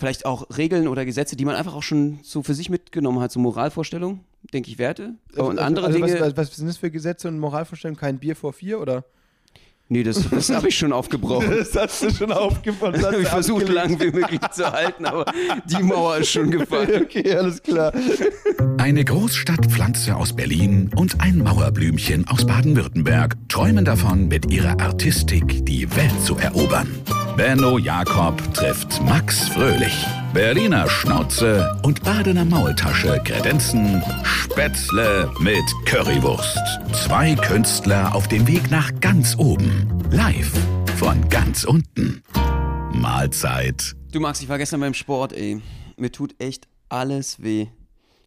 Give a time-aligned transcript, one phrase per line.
[0.00, 3.30] vielleicht auch Regeln oder Gesetze, die man einfach auch schon so für sich mitgenommen hat,
[3.30, 4.20] so Moralvorstellungen,
[4.52, 5.14] denke ich, Werte.
[5.36, 6.12] Und andere also Dinge.
[6.20, 8.00] Was, was, was sind das für Gesetze und Moralvorstellungen?
[8.00, 9.04] Kein Bier vor vier oder?
[9.92, 11.50] Nee, das, das habe ich schon aufgebrochen.
[11.50, 12.94] Das hast du schon aufgebaut.
[12.94, 15.24] Das habe ich versucht, lang wie möglich zu halten, aber
[15.64, 17.02] die Mauer ist schon gefallen.
[17.10, 17.92] Okay, alles klar.
[18.78, 25.88] Eine Großstadtpflanze aus Berlin und ein Mauerblümchen aus Baden-Württemberg träumen davon, mit ihrer Artistik die
[25.96, 26.88] Welt zu erobern.
[27.36, 30.06] Benno Jakob trifft Max Fröhlich.
[30.32, 36.56] Berliner Schnauze und Badener Maultasche kredenzen Spätzle mit Currywurst.
[36.92, 39.88] Zwei Künstler auf dem Weg nach ganz oben.
[40.12, 40.52] Live
[40.96, 42.22] von ganz unten.
[42.92, 43.96] Mahlzeit.
[44.12, 45.60] Du Max, ich war gestern beim Sport, ey.
[45.96, 47.66] Mir tut echt alles weh.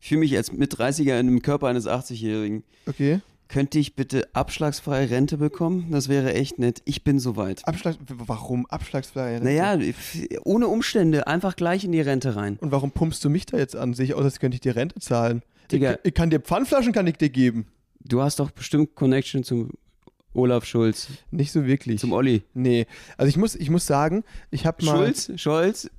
[0.02, 2.64] Ich fühle mich als Mit-30er in dem Körper eines 80-Jährigen.
[2.86, 3.22] Okay.
[3.54, 5.92] Könnte ich bitte abschlagsfreie Rente bekommen?
[5.92, 6.82] Das wäre echt nett.
[6.86, 7.68] Ich bin soweit.
[7.68, 9.40] Abschlag, warum abschlagsfrei?
[9.44, 9.78] Naja,
[10.44, 12.58] ohne Umstände, einfach gleich in die Rente rein.
[12.62, 13.94] Und warum pumpst du mich da jetzt an?
[13.94, 15.44] Sehe ich aus, als könnte ich dir Rente zahlen.
[15.72, 15.92] Digga.
[15.92, 17.68] Ich, ich kann dir Pfandflaschen kann ich dir geben.
[18.00, 19.70] Du hast doch bestimmt Connection zum
[20.34, 22.00] Olaf Schulz, Nicht so wirklich.
[22.00, 22.42] zum Olli.
[22.56, 22.88] nee.
[23.18, 25.32] Also ich muss, ich muss sagen, ich habe mal Schulz?
[25.36, 25.92] Scholz?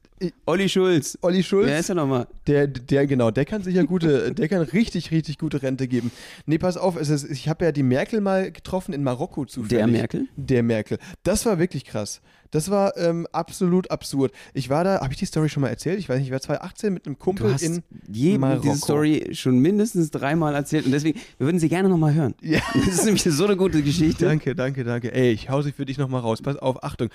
[0.47, 1.19] Olli Schulz.
[1.23, 1.67] Olli Schulz.
[1.67, 2.27] Wer ist er nochmal?
[2.47, 6.11] Der, der, genau, der kann sicher gute, der kann richtig, richtig gute Rente geben.
[6.47, 9.79] Nee, pass auf, es ist, ich habe ja die Merkel mal getroffen in Marokko zufällig.
[9.79, 10.29] Der Merkel?
[10.37, 10.99] Der Merkel.
[11.23, 12.21] Das war wirklich krass.
[12.55, 14.31] Das war ähm, absolut absurd.
[14.53, 15.99] Ich war da, habe ich die Story schon mal erzählt?
[15.99, 18.63] Ich weiß nicht, ich war 2018 mit einem Du Kumpel hast in jedem Marokko.
[18.63, 22.35] diese Story schon mindestens dreimal erzählt und deswegen, wir würden sie gerne nochmal hören.
[22.43, 22.61] Ja.
[22.75, 24.27] Das ist nämlich so eine gute Geschichte.
[24.27, 25.13] Danke, danke, danke.
[25.13, 26.43] Ey, ich hau sie für dich nochmal raus.
[26.43, 27.09] Pass auf, Achtung.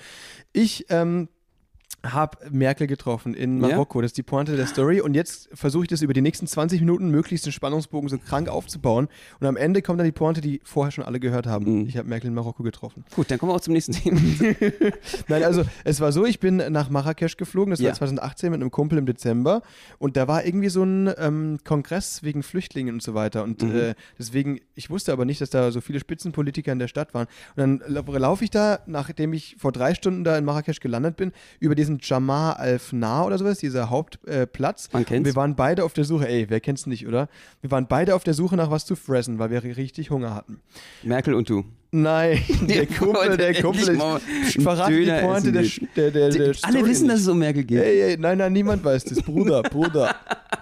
[0.52, 1.28] Ich ähm,
[2.04, 3.68] habe Merkel getroffen in Ja?
[3.68, 4.00] Marokko.
[4.00, 5.00] Das ist die Pointe der Story.
[5.00, 8.48] Und jetzt versuche ich das über die nächsten 20 Minuten möglichst den Spannungsbogen so krank
[8.48, 9.08] aufzubauen.
[9.40, 11.80] Und am Ende kommt dann die Pointe, die vorher schon alle gehört haben.
[11.82, 11.86] Mhm.
[11.86, 13.04] Ich habe Merkel in Marokko getroffen.
[13.14, 14.18] Gut, dann kommen wir auch zum nächsten Thema.
[15.28, 17.88] Nein, also es war so, ich bin nach Marrakesch geflogen, das Ja.
[17.90, 19.62] war 2018 mit einem Kumpel im Dezember
[19.98, 23.76] und da war irgendwie so ein ähm, Kongress wegen Flüchtlingen und so weiter und Mhm.
[23.76, 27.26] äh, deswegen, ich wusste aber nicht, dass da so viele Spitzenpolitiker in der Stadt waren
[27.56, 31.16] und dann lau- laufe ich da, nachdem ich vor drei Stunden da in Marrakesch gelandet
[31.16, 34.88] bin, über diesen Jamar al-Fnar oder sowas, dieser Hauptplatz Platz.
[34.92, 35.18] Man kennt's.
[35.20, 37.28] Und wir waren beide auf der Suche, ey, wer kennt's nicht, oder?
[37.60, 40.60] Wir waren beide auf der Suche nach was zu fressen, weil wir richtig Hunger hatten.
[41.02, 41.64] Merkel und du.
[41.92, 43.98] Nein, der Kumpel, der Kumpel,
[44.46, 45.64] ich verrate die Pointe der,
[45.96, 47.82] der, der, der Alle wissen, dass es um Merkel geht.
[47.82, 49.22] Ey, ey, nein, nein, niemand weiß das.
[49.22, 50.14] Bruder, Bruder.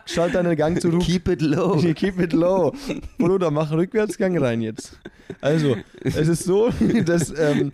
[0.07, 1.03] Schalt deinen Gang zurück.
[1.03, 1.77] Keep it low.
[1.95, 2.73] Keep it low.
[3.19, 4.99] Bruder, mach Rückwärtsgang rein jetzt.
[5.43, 6.71] Also, es ist so,
[7.05, 7.73] dass, ähm,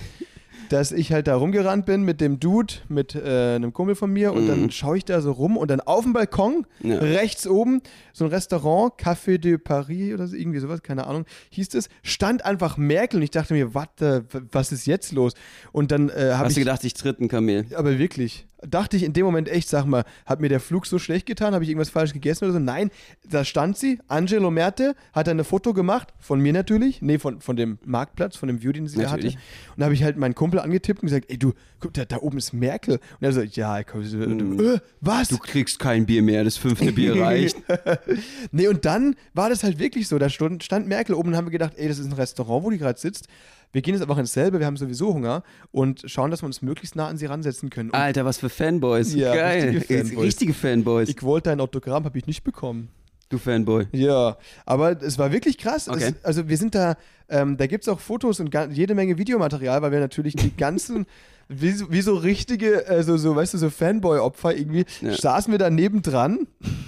[0.68, 4.32] dass ich halt da rumgerannt bin mit dem Dude, mit äh, einem Kumpel von mir
[4.32, 6.98] und dann schaue ich da so rum und dann auf dem Balkon, Ja.
[6.98, 7.80] rechts oben,
[8.12, 12.44] so ein Restaurant, Café de Paris oder so, irgendwie sowas, keine Ahnung, hieß es, stand
[12.44, 15.32] einfach Merkel und ich dachte mir, warte, was ist jetzt los?
[15.72, 17.66] Und dann äh, habe Hast ich du gedacht, ich tritt ein Kamel?
[17.74, 18.46] aber wirklich.
[18.68, 21.54] Dachte ich in dem Moment echt, sag mal, hat mir der Flug so schlecht getan?
[21.54, 22.58] Habe ich irgendwas falsch gegessen oder so?
[22.58, 22.90] Nein,
[23.28, 27.56] da stand sie, Angelo Merte, hat ein Foto gemacht, von mir natürlich, nee, von, von
[27.56, 29.26] dem Marktplatz, von dem View, den sie da hatte.
[29.26, 29.34] Natürlich.
[29.34, 32.18] Und da habe ich halt meinen Kumpel angetippt und gesagt, ey du, guck, da, da
[32.18, 32.94] oben ist Merkel.
[32.94, 35.28] Und er so, ja, komm, so, äh, was?
[35.28, 37.56] Du kriegst kein Bier mehr, das fünfte Bier reicht.
[38.52, 40.18] nee, und dann war das halt wirklich so.
[40.18, 42.70] Da stand, stand Merkel oben und haben wir gedacht, ey, das ist ein Restaurant, wo
[42.70, 43.28] die gerade sitzt.
[43.74, 45.42] Wir gehen jetzt einfach ins selbe, wir haben sowieso Hunger
[45.72, 47.90] und schauen, dass wir uns möglichst nah an sie ransetzen können.
[47.90, 49.12] Und Alter, was für Fanboys.
[49.14, 49.68] Ja, Geil.
[49.70, 50.24] richtige Fanboys.
[50.24, 51.08] Richtige Fanboys.
[51.08, 52.88] ich wollte ein Autogramm, habe ich nicht bekommen.
[53.30, 53.86] du Fanboy.
[53.92, 55.88] Ja, aber es war wirklich krass.
[55.88, 56.14] Okay.
[56.18, 56.96] Es, also wir sind da,
[57.28, 61.04] ähm, da gibt es auch Fotos und jede Menge Videomaterial, weil wir natürlich die ganzen,
[61.48, 65.14] wie, so- wie so richtige, äh, so, so, weißt du, so Fanboy-Opfer irgendwie, Ja.
[65.14, 66.46] saßen wir da nebendran.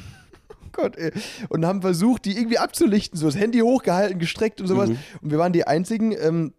[0.79, 1.11] Oh Gott, ey.
[1.49, 4.91] Und haben versucht, die irgendwie abzulichten, so das Handy hochgehalten, gestreckt und sowas.
[4.91, 4.99] Mhm.
[5.23, 6.53] Und wir waren die einzigen ähm,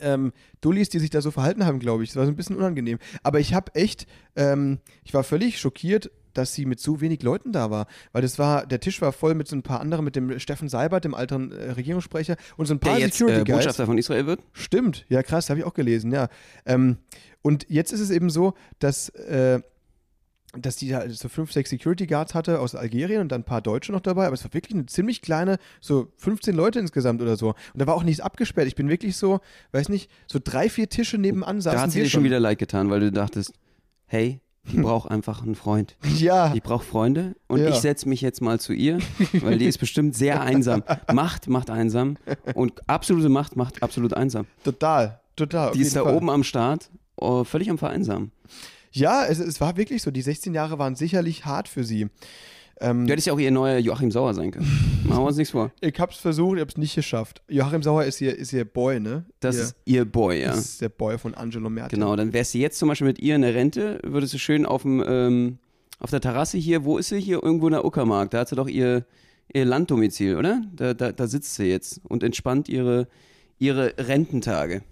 [0.00, 2.10] ähm, Dullis, die sich da so verhalten haben, glaube ich.
[2.10, 2.98] Das war so ein bisschen unangenehm.
[3.22, 4.06] Aber ich habe echt,
[4.36, 7.86] ähm, ich war völlig schockiert, dass sie mit so wenig Leuten da war.
[8.12, 10.68] Weil das war, der Tisch war voll mit so ein paar anderen, mit dem Steffen
[10.68, 13.56] Seibert, dem alten äh, Regierungssprecher, und so ein paar Der jetzt Security äh, Guys.
[13.56, 14.40] Botschafter von Israel wird?
[14.52, 16.28] Stimmt, ja krass, habe ich auch gelesen, ja.
[16.66, 16.98] Ähm,
[17.42, 19.60] und jetzt ist es eben so, dass, äh,
[20.58, 23.60] dass die da so fünf, sechs Security Guards hatte aus Algerien und dann ein paar
[23.62, 27.36] Deutsche noch dabei, aber es war wirklich eine ziemlich kleine, so 15 Leute insgesamt oder
[27.36, 27.50] so.
[27.50, 28.66] Und da war auch nichts abgesperrt.
[28.66, 29.40] Ich bin wirklich so,
[29.72, 32.58] weiß nicht, so drei, vier Tische nebenan saßen Da hat sie dir schon wieder leid
[32.58, 33.52] getan, weil du dachtest,
[34.06, 35.96] hey, die braucht einfach einen Freund.
[36.18, 37.68] Ja, Die braucht Freunde und Ja.
[37.68, 38.98] ich setze mich jetzt mal zu ihr,
[39.40, 40.82] weil die ist bestimmt sehr einsam.
[41.12, 42.16] Macht macht einsam
[42.54, 44.46] und absolute Macht macht absolut einsam.
[44.64, 45.72] total, total.
[45.72, 46.14] Die ist da Fall.
[46.16, 48.32] oben am Start, oh, völlig am Vereinsamen.
[48.92, 50.10] Ja, es, es war wirklich so.
[50.10, 52.08] Die 16 Jahre waren sicherlich hart für sie.
[52.80, 54.66] Ähm, Du hättest ja auch ihr neuer Joachim Sauer sein können.
[55.04, 55.70] Machen wir uns nichts vor.
[55.80, 57.42] ich hab's versucht, ich hab's nicht geschafft.
[57.48, 59.24] Joachim Sauer ist ihr, ist ihr Boy, ne?
[59.40, 60.48] Das ihr, ist ihr Boy, ja.
[60.48, 61.98] das ist der Boy von Angelo Merkel.
[61.98, 64.64] Genau, dann wärst du jetzt zum Beispiel mit ihr in der Rente, würdest du schön
[64.64, 65.58] auf dem, ähm,
[65.98, 67.42] auf der Terrasse hier, wo ist sie hier?
[67.42, 68.30] Irgendwo in der Uckermark.
[68.30, 69.04] Da hat sie doch ihr,
[69.52, 70.62] ihr Landdomizil, oder?
[70.74, 73.08] Da, da, da sitzt sie jetzt und entspannt ihre,
[73.58, 74.82] ihre Rententage.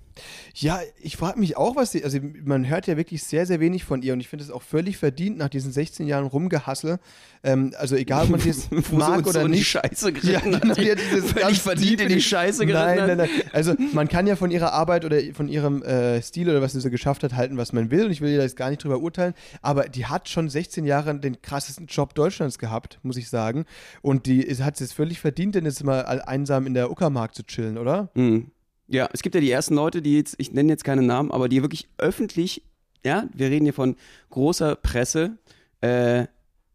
[0.54, 3.84] Ja, ich frage mich auch, was sie, also man hört ja wirklich sehr, sehr wenig
[3.84, 6.98] von ihr und ich finde es auch völlig verdient nach diesen 16 Jahren Rumgehassel.
[7.44, 8.52] Ähm, also egal, ob man sie
[8.92, 9.68] mag oder so die nicht.
[9.68, 13.28] Scheiße Ja, genau, die hat dieses Völlig verdient in die Scheiße geritten Nein, nein, nein.
[13.52, 16.80] Also man kann ja von ihrer Arbeit oder von ihrem äh, Stil oder was sie
[16.80, 18.06] so geschafft hat, halten, was man will.
[18.06, 19.34] Und ich will ihr da jetzt gar nicht drüber urteilen.
[19.62, 23.64] Aber die hat schon 16 Jahre den krassesten Job Deutschlands gehabt, muss ich sagen.
[24.02, 27.44] Und die hat es jetzt völlig verdient, denn jetzt mal einsam in der Uckermark zu
[27.44, 28.10] chillen, oder?
[28.14, 28.50] Mhm.
[28.88, 31.48] Ja, es gibt ja die ersten Leute, die jetzt, ich nenne jetzt keine Namen, aber
[31.48, 32.62] die wirklich öffentlich,
[33.04, 33.96] ja, wir reden hier von
[34.30, 35.36] großer Presse,
[35.82, 36.26] äh,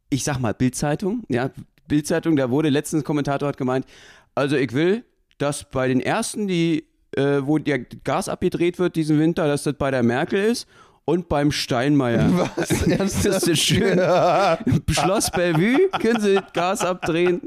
[0.10, 1.50] ich sag mal Bildzeitung, ja,
[1.88, 3.86] Bildzeitung, da wurde letztens ein Kommentator hat gemeint,
[4.36, 5.04] also ich will,
[5.40, 9.74] dass bei den ersten, die, äh, wo der Gas abgedreht wird diesen Winter, dass das
[9.74, 10.68] bei der Merkel ist
[11.06, 12.30] und beim Steinmeier.
[12.38, 12.70] Was?
[13.24, 14.00] Das ist schön.
[14.90, 17.42] Schloss Bellevue können sie Gas abdrehen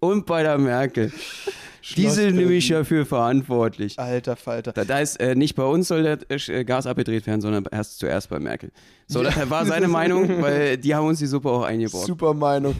[0.00, 1.12] und bei der Merkel.
[1.96, 3.98] Die sind nämlich dafür verantwortlich.
[3.98, 4.72] Alter Falter.
[4.72, 7.98] Da, da ist äh, nicht bei uns soll das äh, Gas abgedreht werden, sondern erst
[7.98, 8.70] zuerst bei Merkel.
[9.06, 9.30] So, Ja.
[9.30, 12.04] das war seine Meinung, weil die haben uns die Suppe auch eingebaut.
[12.04, 12.76] Super Meinung.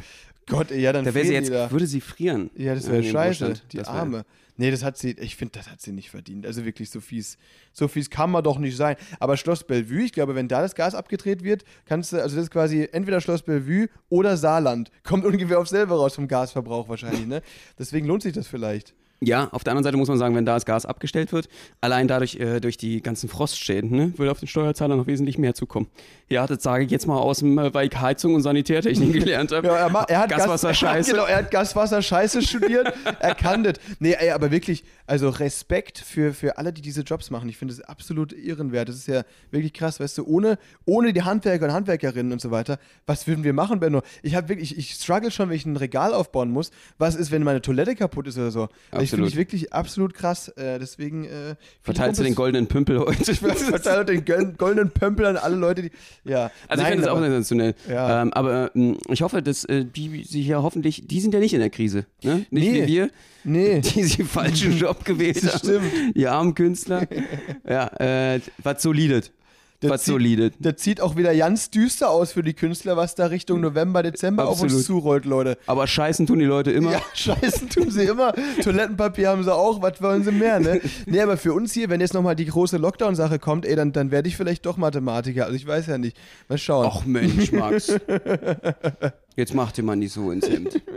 [0.47, 1.71] Gott, ja, dann Da wäre sie jetzt, da.
[1.71, 2.51] würde sie frieren.
[2.57, 3.55] Ja, das wäre scheiße.
[3.73, 4.25] Die Das Arme.
[4.59, 6.45] Nee, das hat sie, ich finde, das hat sie nicht verdient.
[6.45, 7.39] Also wirklich, so fies,
[7.73, 8.97] so fies kann man doch nicht sein.
[9.21, 12.47] Aber Schloss Bellevue, ich glaube, wenn da das Gas abgedreht wird, kannst du, also das
[12.47, 14.91] ist quasi entweder Schloss Bellevue oder Saarland.
[15.05, 17.41] Kommt ungefähr auf selber raus vom Gasverbrauch wahrscheinlich, ne?
[17.79, 18.95] Deswegen lohnt sich das vielleicht.
[19.21, 21.49] Ja, auf der anderen Seite muss man sagen, wenn da das Gas abgestellt wird,
[21.81, 25.55] allein dadurch äh, durch die ganzen Frostschäden, ne, würde auf den Steuerzahler noch wesentlich mehr
[25.55, 25.89] zukommen.
[26.29, 29.51] Ja, das sage ich jetzt mal aus dem, äh, weil ich Heizung und Sanitärtechnik gelernt
[29.51, 29.67] habe.
[29.67, 31.11] Ja, er, ma- er hat Gaswasser Gas, scheiße.
[31.11, 32.93] Genau, er hat Gaswasser Scheiße studiert.
[33.19, 33.75] er kann das.
[33.99, 37.49] Nee, ey, aber wirklich, also Respekt für, für alle, die diese Jobs machen.
[37.49, 38.89] Ich finde es absolut ehrenwert.
[38.89, 42.53] Das ist ja wirklich krass, weißt du, ohne, ohne die Handwerker und Handwerkerinnen und so
[42.53, 44.03] weiter, was würden wir machen, Benno?
[44.23, 46.71] Ich habe wirklich, ich struggle schon, wenn ich ein Regal aufbauen muss.
[46.99, 48.69] Was ist, wenn meine Toilette kaputt ist oder so?
[48.93, 49.31] Also Ich Absolut.
[49.31, 50.49] ich wirklich absolut krass.
[50.49, 53.35] Äh, deswegen äh, Verteilst du den goldenen Pümpel heute?
[53.35, 55.91] Verteile den gol- goldenen Pömpel an alle Leute, die.
[56.25, 56.51] Ja.
[56.69, 57.75] Also Nein, ich finde das auch sensationell.
[57.89, 58.23] Ja.
[58.23, 61.55] Ähm, aber ähm, ich hoffe, dass äh, die sich ja hoffentlich, die sind ja nicht
[61.55, 62.07] in der Krise.
[62.23, 62.47] Ne?
[62.51, 62.83] Nicht Nee.
[62.83, 63.11] wie wir,
[63.45, 63.81] Nee.
[63.95, 65.59] die den falschen Job gewählt Das haben.
[65.59, 66.17] stimmt.
[66.17, 67.07] Die armen Künstler.
[67.69, 67.87] ja,
[68.35, 69.33] äh, was solidet.
[69.81, 70.55] Der Was zieht- solidet.
[70.59, 74.49] Das sieht auch wieder ganz düster aus für die Künstler, was da Richtung November, Dezember
[74.49, 74.85] auf uns Absolut.
[74.87, 75.57] zurollt, Leute.
[75.67, 76.93] Aber scheißen tun die Leute immer.
[76.93, 78.33] Ja, scheißen tun sie immer.
[78.63, 80.81] Toilettenpapier haben sie auch, was wollen sie mehr, ne?
[81.07, 84.11] Nee, aber für uns hier, wenn jetzt nochmal die große Lockdown-Sache kommt, ey, dann, dann
[84.11, 85.45] werde ich vielleicht doch Mathematiker.
[85.45, 86.17] Also ich weiß ja nicht.
[86.49, 86.91] Mal schauen.
[86.91, 87.95] Ach Mensch, Max.
[89.39, 90.83] Jetzt mach dir mal nicht so ins Hemd.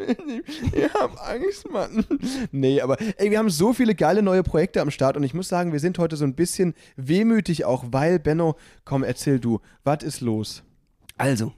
[0.74, 2.04] Ich hab Angst, Mann.
[2.52, 5.48] Nee, aber ey, wir haben so viele geile neue Projekte am Start und ich muss
[5.48, 10.02] sagen, wir sind heute so ein bisschen wehmütig auch, weil, Benno, komm, erzähl du, was
[10.02, 10.64] ist los?
[11.18, 11.54] Also,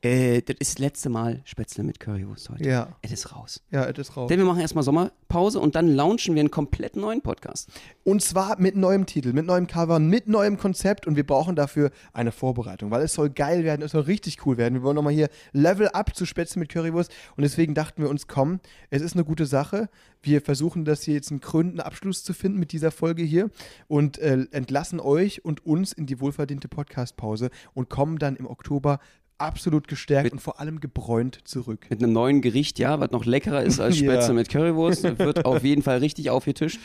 [0.00, 2.68] äh, das ist das letzte Mal Spätzle mit Currywurst heute.
[2.68, 2.96] Ja.
[3.02, 3.62] Es ist raus.
[3.72, 4.28] Ja, es ist raus.
[4.28, 7.68] Denn wir machen erstmal Sommerpause und dann launchen wir einen komplett neuen Podcast.
[8.04, 11.90] Und zwar mit neuem Titel, mit neuem Cover, mit neuem Konzept und wir brauchen dafür
[12.12, 14.74] eine Vorbereitung, weil es soll geil werden, es soll richtig cool werden.
[14.74, 18.28] Wir wollen nochmal hier Level up zu Spätzle mit Currywurst und deswegen dachten wir uns,
[18.28, 18.60] komm,
[18.90, 19.88] es ist eine gute Sache.
[20.22, 23.50] Wir versuchen das hier jetzt einen krönenden Abschluss zu finden mit dieser Folge hier
[23.88, 29.00] und äh, entlassen euch und uns in die wohlverdiente Podcastpause und kommen dann im Oktober
[29.38, 31.86] absolut gestärkt Mit- und vor allem gebräunt zurück.
[31.90, 34.12] Mit einem neuen Gericht, ja, was noch leckerer ist als Ja.
[34.12, 35.18] Spätzle mit Currywurst.
[35.18, 36.80] Wird auf jeden Fall richtig aufgetischt.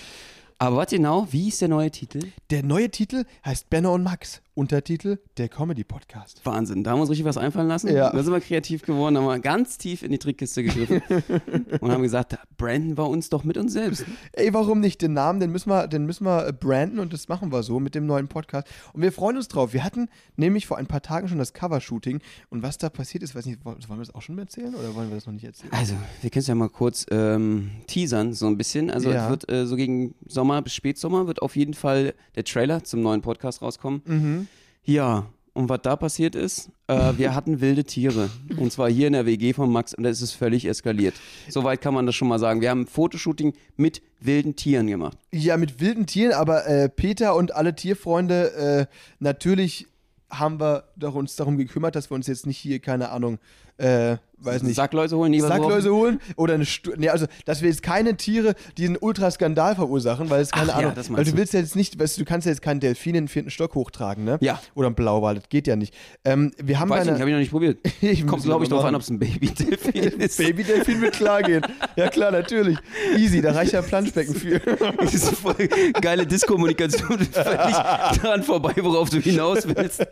[0.59, 2.19] Aber was genau, wie ist der neue Titel?
[2.49, 4.41] Der neue Titel heißt Benno und Max.
[4.55, 6.41] Untertitel der Comedy-Podcast.
[6.45, 7.87] Wahnsinn, da haben wir uns richtig was einfallen lassen.
[7.93, 8.11] Ja.
[8.11, 11.01] Da sind wir kreativ geworden, haben wir ganz tief in die Trickkiste gegriffen
[11.81, 14.05] und haben gesagt, da branden wir uns doch mit uns selbst.
[14.31, 15.01] Ey, warum nicht?
[15.01, 17.79] Den Namen, den müssen wir, den müssen wir äh, branden und das machen wir so
[17.79, 18.67] mit dem neuen Podcast.
[18.93, 19.73] Und wir freuen uns drauf.
[19.73, 22.19] Wir hatten nämlich vor ein paar Tagen schon das Covershooting
[22.51, 25.09] und was da passiert ist, weiß nicht, wollen wir das auch schon erzählen oder wollen
[25.09, 25.73] wir das noch nicht erzählen?
[25.73, 28.91] Also, wir können es ja mal kurz ähm, teasern, so ein bisschen.
[28.91, 29.23] Also, Ja.
[29.25, 33.01] es wird äh, so gegen Sommer bis Spätsommer wird auf jeden Fall der Trailer zum
[33.01, 34.01] neuen Podcast rauskommen.
[34.05, 34.42] Mhm.
[34.83, 38.29] Ja, und was da passiert ist, äh, wir hatten wilde Tiere.
[38.57, 41.13] Und zwar hier in der WG von Max und da ist es völlig eskaliert.
[41.49, 42.61] Soweit kann man das schon mal sagen.
[42.61, 45.17] Wir haben ein Fotoshooting mit wilden Tieren gemacht.
[45.31, 49.87] Ja, mit wilden Tieren, aber äh, Peter und alle Tierfreunde, äh, natürlich
[50.29, 53.37] haben wir doch uns darum gekümmert, dass wir uns jetzt nicht hier, keine Ahnung,
[53.77, 54.75] äh, weiß nicht.
[54.75, 58.55] Sackläuse holen, lieber Sackläuse holen oder eine Stu nee, also dass wir jetzt keine Tiere,
[58.77, 61.59] die einen Ultraskandal verursachen, weil es keine Ach ja, Ahnung, das weil du willst ja
[61.59, 64.23] jetzt nicht, weißt du, du kannst ja jetzt keinen Delfin in den vierten Stock hochtragen,
[64.23, 64.37] ne?
[64.41, 64.59] Ja.
[64.75, 65.93] Oder einen Blauwal, das geht ja nicht.
[66.25, 67.77] Ähm, wir haben Weiß ich nicht, habe ich noch nicht probiert.
[68.01, 70.37] Ich Kommt, glaube ich, darauf an, ob es ein Baby-Delfin ist.
[70.37, 71.61] Babydelfin wird klar gehen.
[71.95, 72.77] Ja klar, natürlich.
[73.15, 74.59] Easy, da reicht ja ein Planschbecken für.
[74.59, 75.55] Das ist voll
[76.01, 77.75] geile Diskommunikation, völlig
[78.21, 80.05] daran vorbei, worauf du hinaus willst.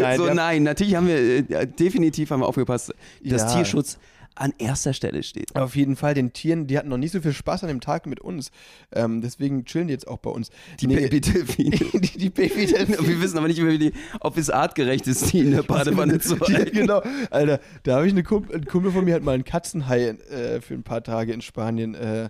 [0.00, 2.92] Nein, so, nein, natürlich haben wir, äh, definitiv haben wir aufgepasst,
[3.24, 3.45] dass Ja.
[3.54, 3.98] Tierschutz
[4.36, 5.56] an erster Stelle steht.
[5.56, 8.06] Auf jeden Fall, den Tieren, die hatten noch nicht so viel Spaß an dem Tag
[8.06, 8.50] mit uns.
[8.92, 10.50] Ähm, deswegen chillen die jetzt auch bei uns.
[10.78, 11.70] Die Baby-Delfine.
[11.94, 12.98] die, die Babydelfine.
[13.08, 16.76] Wir wissen aber nicht, die, ob es artgerecht ist, die in der Badewanne zu halten.
[16.76, 17.02] genau.
[17.30, 20.60] Alter, da habe ich eine Kumpel, ein Kumpel von mir hat mal einen Katzenhai äh,
[20.60, 22.28] für ein paar Tage in Spanien äh,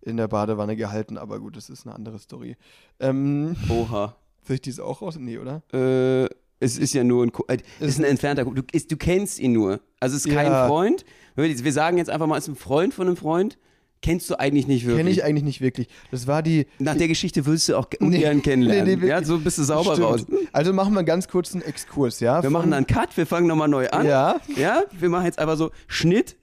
[0.00, 2.56] in der Badewanne gehalten, aber gut, das ist eine andere Story.
[2.98, 4.16] Ähm, Oha.
[4.42, 5.16] soll ich dies auch raus?
[5.16, 5.62] Nee, oder?
[5.72, 6.28] Äh,
[6.62, 8.96] es ist ja nur ein, Ko- äh, es ist ein entfernter, Ko- du, ist, du
[8.96, 9.80] kennst ihn nur.
[10.00, 10.66] Also es ist kein Ja.
[10.66, 11.04] Freund.
[11.36, 13.58] Wir sagen jetzt einfach mal, es ist ein Freund von einem Freund.
[14.04, 14.96] Kennst du eigentlich nicht wirklich.
[14.98, 15.86] Kenne ich eigentlich nicht wirklich.
[16.10, 16.66] Das war die.
[16.80, 18.84] Nach der Geschichte willst du auch ungern kennenlernen.
[18.98, 20.06] nee, nee, ja, so bist du sauber Stimmt.
[20.08, 20.26] raus.
[20.52, 22.42] Also machen wir einen ganz kurzen Exkurs, ja?
[22.42, 24.04] Wir machen einen Cut, wir fangen nochmal neu an.
[24.04, 24.40] Ja.
[24.56, 26.34] Ja, wir machen jetzt einfach so Schnitt,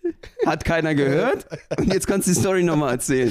[0.45, 1.47] hat keiner gehört.
[1.77, 3.29] Und jetzt kannst du die Story nochmal erzählen.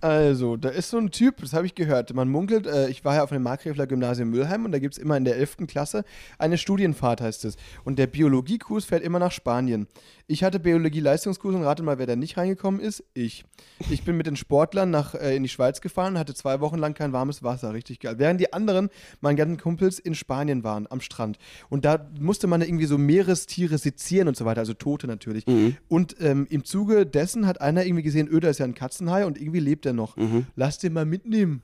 [0.00, 2.14] Also, da ist so ein Typ, das habe ich gehört.
[2.14, 4.98] Man munkelt, äh, ich war ja auf dem Markgräfler Gymnasium Mülheim und da gibt es
[4.98, 5.66] immer in der 11.
[5.66, 6.04] Klasse
[6.38, 7.56] eine Studienfahrt, heißt es.
[7.82, 9.88] Und der Biologiekurs fährt immer nach Spanien.
[10.28, 13.02] Ich hatte Biologie-Leistungskurs und rate mal, wer da nicht reingekommen ist.
[13.14, 13.44] Ich.
[13.90, 16.78] Ich bin mit den Sportlern nach, äh, in die Schweiz gefahren und hatte zwei Wochen
[16.78, 17.72] lang kein warmes Wasser.
[17.72, 18.16] Richtig geil.
[18.18, 18.90] Während die anderen,
[19.20, 21.38] meine ganzen Kumpels, in Spanien waren, am Strand.
[21.70, 25.44] Und da musste man irgendwie so Meerestiere sezieren und so weiter, also Tote natürlich.
[25.88, 29.40] Und ähm, im Zuge dessen hat einer irgendwie gesehen, Öder ist ja ein Katzenhai und
[29.40, 30.16] irgendwie lebt er noch.
[30.56, 31.62] Lass den mal mitnehmen.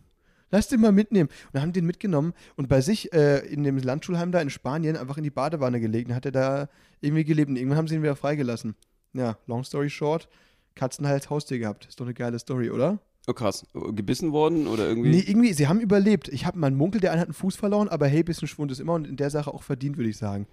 [0.51, 1.29] Lass den mal mitnehmen.
[1.29, 4.97] Und dann haben den mitgenommen und bei sich äh, in dem Landschulheim da in Spanien
[4.97, 6.11] einfach in die Badewanne gelegt.
[6.11, 6.69] Dann hat er da
[7.01, 8.77] irgendwie gelebt und irgendwann haben sie ihn wieder freigelassen.
[9.15, 10.29] Ja, long story short,
[10.75, 11.87] Katzenhai als Haustier gehabt.
[11.87, 13.01] Ist doch eine geile Story, oder?
[13.27, 13.67] Oh krass.
[13.73, 15.11] Gebissen worden oder irgendwie?
[15.11, 16.29] Nee, irgendwie, sie haben überlebt.
[16.29, 18.81] Ich habe meinen Munkel, der eine hat einen Fuß verloren, aber hey, bisschen Schwund ist
[18.81, 20.47] immer und in der Sache auch verdient, würde ich sagen.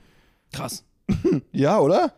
[0.52, 0.86] Krass.
[1.52, 2.14] Ja, oder?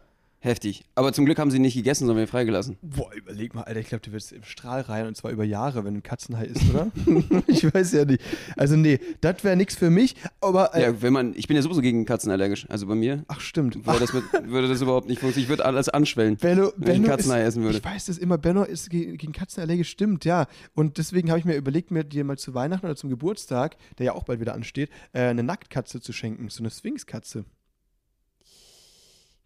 [0.46, 0.84] Heftig.
[0.96, 2.78] Aber zum Glück haben sie nicht gegessen, sondern freigelassen.
[2.82, 5.86] Boah, überleg mal, Alter, ich glaube, du wirst im Strahl rein und zwar über Jahre,
[5.86, 6.92] wenn ein Katzenhai ist, oder?
[7.48, 8.22] ich weiß ja nicht.
[8.58, 10.76] Also, nee, das wäre nichts für mich, aber.
[10.76, 12.66] Äh, Ja, wenn man, ich bin ja sowieso gegen Katzen allergisch.
[12.70, 13.86] Also bei mir Ach, stimmt.
[13.86, 15.46] würde das, mit, würde das überhaupt nicht funktionieren.
[15.46, 16.36] Ich würde alles anschwellen.
[16.36, 17.78] Benno, wenn ich Benno Katzenhai ist, essen würde.
[17.78, 20.48] Ich weiß das immer, Benno ist ge- gegen Katzenallergie, stimmt, ja.
[20.76, 24.08] Und deswegen habe ich mir überlegt, mir dir mal zu Weihnachten oder zum Geburtstag, der
[24.08, 27.46] ja auch bald wieder ansteht, äh, eine Nacktkatze zu schenken, so eine Sphinxkatze.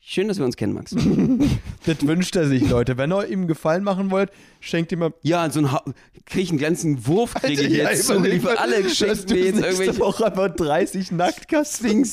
[0.10, 0.96] Schön, dass wir uns kennen, Max.
[1.86, 2.98] Das wünscht er sich, Leute.
[2.98, 5.14] Wenn ihr ihm einen Gefallen machen wollt, schenkt ihm mal.
[5.22, 5.84] Ja, so ein ha
[6.26, 8.10] krieg ich einen ganzen Wurf, kriege ich Ja, jetzt.
[8.10, 12.10] überleg So, alle schenken mir jetzt irgendwelche Woche einfach 30 Nacktkatzen.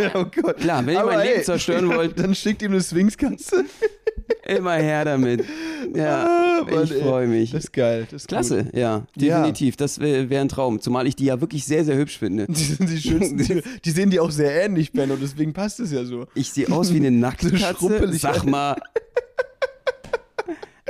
[0.00, 0.58] Ja, oh Gott.
[0.58, 3.64] Klar, wenn ihr mein Leben ey, zerstören wollt, Dann schickt ihm eine Sphinxkatze.
[4.46, 5.44] immer her damit.
[5.94, 7.52] Ja, Ah, Mann, ich freue mich.
[7.52, 8.06] Das ist geil.
[8.10, 8.74] Das ist Klasse, Gut.
[8.74, 9.38] ja, Ja.
[9.42, 9.76] definitiv.
[9.76, 10.80] Das wäre wär ein Traum.
[10.80, 12.46] Zumal ich die ja wirklich sehr, sehr hübsch finde.
[12.48, 13.62] Die sind die schönsten Tiere.
[13.84, 16.26] Die sehen die auch sehr ähnlich, Ben, und deswegen passt es ja so.
[16.34, 17.58] Ich sehe aus wie eine Nacktkatze.
[17.78, 18.20] schrumpelig.
[18.20, 18.76] Sag mal.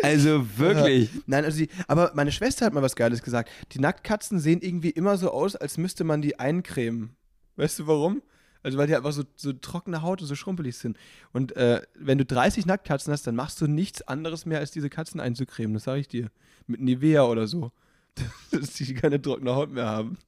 [0.03, 1.11] Also wirklich.
[1.27, 3.51] Nein, also die, aber meine Schwester hat mal was Geiles gesagt.
[3.73, 7.11] Die Nacktkatzen sehen irgendwie immer so aus, als müsste man die eincremen.
[7.59, 8.23] Weißt du warum?
[8.63, 10.97] Also weil die einfach so, so trockene Haut und so schrumpelig sind.
[11.33, 14.89] Und äh, wenn du 30 Nacktkatzen hast, dann machst du nichts anderes mehr, als diese
[14.89, 15.75] Katzen einzucremen.
[15.75, 16.31] Das sage ich dir.
[16.67, 17.73] Mit Nivea oder so.
[18.51, 20.19] Dass die keine trockene Haut mehr haben.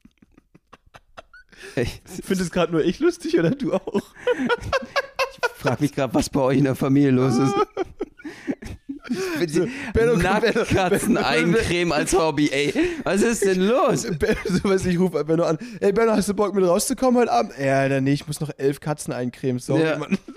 [2.25, 4.02] Findest gerade nur ich lustig oder du auch?
[5.56, 7.54] frag mich gerade, was bei euch in der Familie los ist.
[9.49, 10.14] So, Benno,
[11.19, 12.73] eincremen als Hobby, ey.
[13.05, 14.02] Was ist denn los?
[14.02, 14.11] So
[14.64, 15.59] was ich rufe Benno an.
[15.81, 17.52] Ey Benno, hast du Bock mit rauszukommen heute Abend?
[17.59, 19.59] Ja, dann nee, ich muss noch elf Katzen eincremen.
[19.59, 19.99] Sorry, Ja.
[19.99, 20.17] Mann.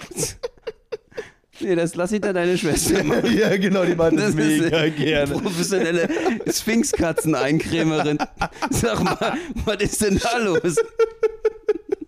[1.60, 3.38] Nee, das lass ich dann deine Schwester machen.
[3.38, 5.36] ja, genau, die machen das, Das mega gerne.
[5.40, 6.10] professionelle
[6.52, 8.18] Sphinxkatzen-Eincremerin.
[8.72, 10.76] Sag mal, was ist denn da los?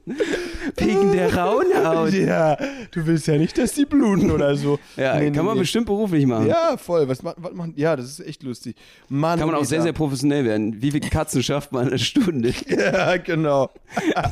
[0.78, 2.14] Wegen der Rauenhaut.
[2.14, 2.58] Ja,
[2.92, 4.80] du willst ja nicht, dass die bluten oder so.
[4.98, 5.60] Ja, Nee, kann nee, man nee.
[5.62, 6.48] bestimmt beruflich machen.
[6.48, 7.08] Ja, voll.
[7.08, 7.74] Was, was machen?
[7.76, 8.76] Ja, das ist echt lustig.
[9.10, 10.82] Mann, Kann man auch sehr, sehr professionell werden.
[10.82, 12.54] Wie viele Katzen schafft man in einer Stunde?
[12.70, 13.70] Ja, genau.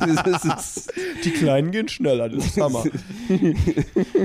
[0.00, 0.92] Das ist,
[1.24, 2.84] Die Kleinen gehen schneller, das ist Hammer.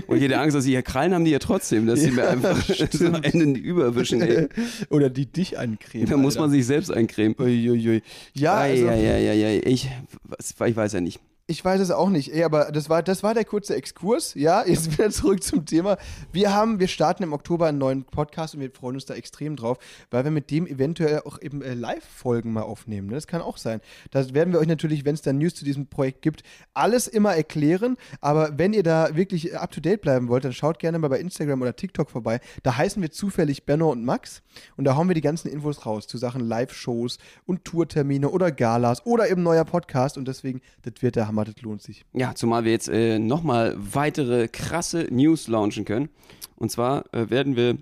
[0.08, 2.58] und jede Angst, dass sie ja Krallen haben, die ja trotzdem, dass sie mir einfach
[2.91, 4.22] so am Ende überwischen.
[4.22, 4.48] Ey.
[4.89, 6.10] oder die dich eincremen.
[6.10, 7.36] Da muss man sich selbst eincremen.
[7.39, 8.01] Uiuiui.
[8.34, 9.62] Ja, also, Eieieiei.
[9.65, 9.89] Ich,
[10.24, 11.20] was- ich weiß ja nicht.
[11.50, 14.36] Ich weiß es auch nicht, ey, aber das war, das war der kurze Exkurs.
[14.36, 15.98] Ja, jetzt wieder zurück zum Thema.
[16.32, 19.56] Wir haben, wir starten im Oktober einen neuen Podcast und wir freuen uns da extrem
[19.56, 19.79] drauf,
[20.12, 23.08] weil wir mit dem eventuell auch eben äh, Live-Folgen mal aufnehmen.
[23.08, 23.15] Ne?
[23.15, 23.82] Das kann auch sein.
[24.12, 26.44] Da werden wir euch natürlich, wenn es dann News zu diesem Projekt gibt,
[26.75, 27.98] alles immer erklären.
[28.22, 31.20] Aber wenn ihr da wirklich up to date bleiben wollt, dann schaut gerne mal bei
[31.20, 32.41] Instagram oder TikTok vorbei.
[32.62, 34.44] Da heißen wir zufällig Benno und Max
[34.77, 39.03] und da hauen wir die ganzen Infos raus zu Sachen Live-Shows und Tourtermine oder Galas
[39.03, 42.05] oder eben neuer Podcast und deswegen, das wird der Hammer, das lohnt sich.
[42.13, 46.10] Ja, zumal wir jetzt äh, nochmal weitere krasse News launchen können.
[46.55, 47.77] Und zwar äh, werden wir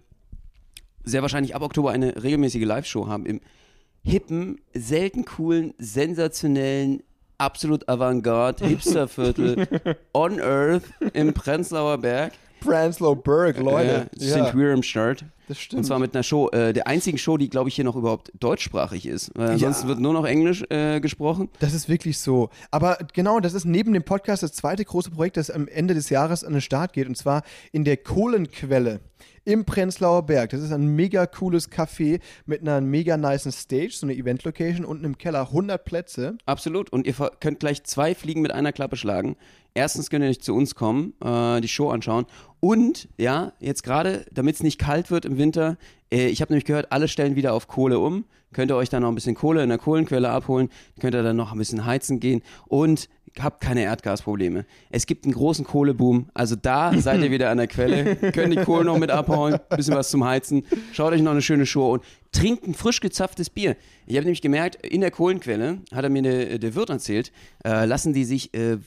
[1.03, 3.41] sehr wahrscheinlich ab Oktober eine regelmäßige Live-Show haben im
[4.03, 7.03] hippen, selten coolen, sensationellen,
[7.37, 9.67] absolut Avantgarde, Hipsterviertel
[10.13, 10.83] on Earth
[11.13, 12.33] im Prenzlauer Berg.
[12.59, 14.09] Prenzlau Berg, Leute.
[14.15, 15.25] Äh, sind wir am Start.
[15.47, 15.79] Das stimmt.
[15.79, 18.31] Und zwar mit einer Show, äh, der einzigen Show, die, glaube ich, hier noch überhaupt
[18.39, 19.31] deutschsprachig ist.
[19.35, 21.49] Weil ansonsten wird nur noch Englisch äh, gesprochen.
[21.59, 22.49] Das ist wirklich so.
[22.69, 26.09] Aber genau, das ist neben dem Podcast das zweite große Projekt, das am Ende des
[26.09, 27.07] Jahres an den Start geht.
[27.07, 28.99] Und zwar in der Kohlenquelle
[29.47, 30.49] im Prenzlauer Berg.
[30.49, 35.05] Das ist ein mega cooles Café mit einer mega niceen Stage, so eine Event-Location, unten
[35.05, 36.37] im Keller 100 Plätze.
[36.45, 36.91] Absolut.
[36.91, 39.37] Und ihr könnt gleich zwei Fliegen mit einer Klappe schlagen.
[39.73, 42.25] Erstens könnt ihr nicht zu uns kommen, äh, die Show anschauen.
[42.59, 45.77] Und, ja, jetzt gerade, damit es nicht kalt wird im Winter,
[46.11, 48.25] äh, ich habe nämlich gehört, alle stellen wieder auf Kohle um.
[48.51, 50.69] Könnt ihr euch dann noch ein bisschen Kohle in der Kohlenquelle abholen.
[50.99, 52.41] Könnt ihr dann noch ein bisschen heizen gehen.
[52.67, 53.07] Und
[53.41, 54.65] habt keine Erdgasprobleme.
[54.89, 56.29] Es gibt einen großen Kohleboom.
[56.33, 58.15] Also da seid ihr wieder an der Quelle.
[58.31, 59.57] Könnt die Kohle noch mit abhauen.
[59.75, 60.63] Bisschen was zum Heizen.
[60.93, 63.75] Schaut euch noch eine schöne Show und trinkt ein frisch gezapftes Bier.
[64.05, 67.31] Ich habe nämlich gemerkt, in der Kohlenquelle, hat er mir der, der Wirt erzählt,
[67.65, 68.77] äh, lassen die sich äh,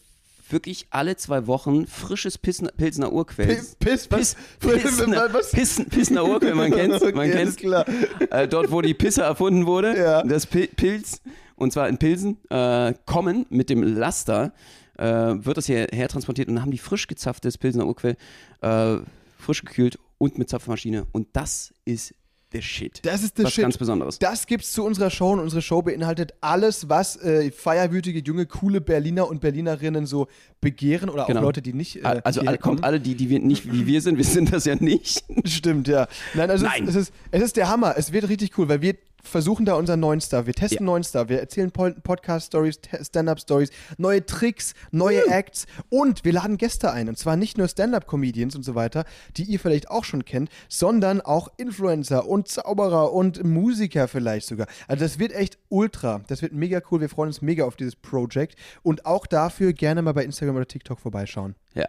[0.48, 3.46] wirklich alle zwei Wochen frisches Pilsner, Pilsner Urquell.
[3.78, 5.52] Piss, Piss, Pilsner, was?
[5.52, 7.56] Pissen, Pilsner Urquell, man kennt's, man Okay, kennt's.
[7.56, 7.84] klar.
[8.30, 10.22] Äh, dort, wo die Pisse erfunden wurde, Ja.
[10.24, 11.20] das Pil Pilz,
[11.60, 14.52] und zwar in Pilsen, äh, kommen mit dem Laster,
[14.98, 18.16] äh, wird das hierher transportiert und dann haben die frisch gezapftes Pilsener Urquell,
[18.62, 18.96] äh,
[19.38, 21.06] frisch gekühlt und mit Zapfmaschine.
[21.12, 22.14] Und das ist
[22.52, 23.00] der Shit.
[23.04, 23.62] Das ist das was Shit.
[23.62, 24.18] ganz Besonderes.
[24.18, 28.80] Das gibt's zu unserer Show und unsere Show beinhaltet alles, was äh, feierwütige, junge, coole
[28.80, 30.26] Berliner und Berlinerinnen so
[30.60, 31.40] begehren oder Genau.
[31.40, 31.96] auch Leute, die nicht.
[31.96, 34.64] Äh, also alle, kommt alle, die, die wir nicht wie wir sind, wir sind das
[34.64, 35.24] ja nicht.
[35.44, 36.08] Stimmt, ja.
[36.34, 36.84] Nein, also Nein.
[36.88, 37.94] Es, es, ist, es ist der Hammer.
[37.96, 40.46] Es wird richtig cool, weil wir versuchen da unseren neuen Stuff.
[40.46, 40.84] Wir testen Ja.
[40.92, 41.28] neuen Stuff.
[41.28, 47.08] Wir erzählen Po- Podcast-Stories, Stand-Up-Stories, neue Tricks, neue Acts und wir laden Gäste ein.
[47.08, 49.04] Und zwar nicht nur Stand-Up-Comedians und so weiter,
[49.36, 54.66] die ihr vielleicht auch schon kennt, sondern auch Influencer und Zauberer und Musiker vielleicht sogar.
[54.88, 56.22] Also das wird echt ultra.
[56.28, 57.00] Das wird mega cool.
[57.00, 60.66] Wir freuen uns mega auf dieses Projekt und auch dafür gerne mal bei Instagram oder
[60.68, 61.54] TikTok vorbeischauen.
[61.74, 61.86] Ja.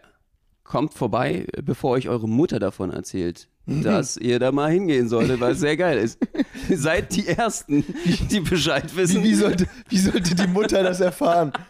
[0.64, 5.54] Kommt vorbei, bevor euch eure Mutter davon erzählt, dass ihr da mal hingehen solltet, weil
[5.54, 6.20] es sehr geil ist.
[6.70, 7.84] Seid die Ersten,
[8.30, 9.24] die Bescheid wissen.
[9.24, 11.52] Wie, wie, sollte, wie sollte die Mutter das erfahren?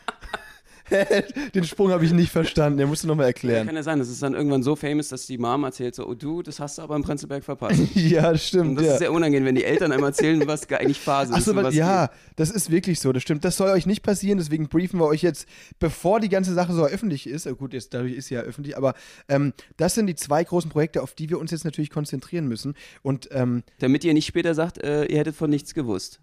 [1.55, 2.77] Den Sprung habe ich nicht verstanden.
[2.77, 3.67] Den musst du nochmal erklären.
[3.67, 6.13] Kann ja sein, das ist dann irgendwann so famous, dass die Mom erzählt so, oh
[6.13, 7.81] du, das hast du aber im Prenzlberg verpasst.
[7.95, 8.77] Ja, Und stimmt.
[8.77, 8.93] das ja.
[8.93, 11.39] ist sehr unangenehm, wenn die Eltern einem erzählen, was gar eigentlich Phase ist.
[11.39, 13.45] Achso, und was ja, das ist wirklich so, das stimmt.
[13.45, 15.47] Das soll euch nicht passieren, deswegen briefen wir euch jetzt,
[15.79, 17.45] bevor die ganze Sache so öffentlich ist.
[17.45, 18.95] äh, Gut, jetzt, dadurch ist sie ja öffentlich, aber
[19.29, 22.75] ähm, das sind die zwei großen Projekte, auf die wir uns jetzt natürlich konzentrieren müssen.
[23.01, 23.83] Und ähm, geht.
[23.83, 26.19] Damit ihr nicht später sagt, äh, ihr hättet von nichts gewusst.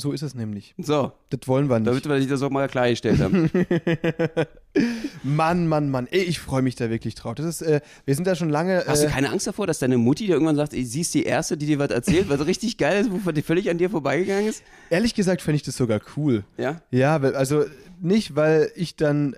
[0.00, 0.74] So ist es nämlich.
[0.78, 2.06] So, Das wollen wir nicht.
[2.06, 3.50] damit wir das auch mal klargestellt haben.
[5.22, 6.06] Mann, Mann, Mann.
[6.10, 7.34] Ey, ich freue mich da wirklich drauf.
[7.34, 8.84] Das ist, äh, wir sind da schon lange.
[8.86, 11.12] Hast äh, du keine Angst davor, dass deine Mutti dir irgendwann sagt, ey, sie ist
[11.14, 13.90] die Erste, die dir was erzählt, was richtig geil ist, wovon die völlig an dir
[13.90, 14.62] vorbeigegangen ist?
[14.90, 16.44] ehrlich gesagt fände ich das sogar cool.
[16.56, 16.80] Ja?
[16.90, 17.64] Ja, weil- also
[18.00, 19.36] nicht, weil ich dann.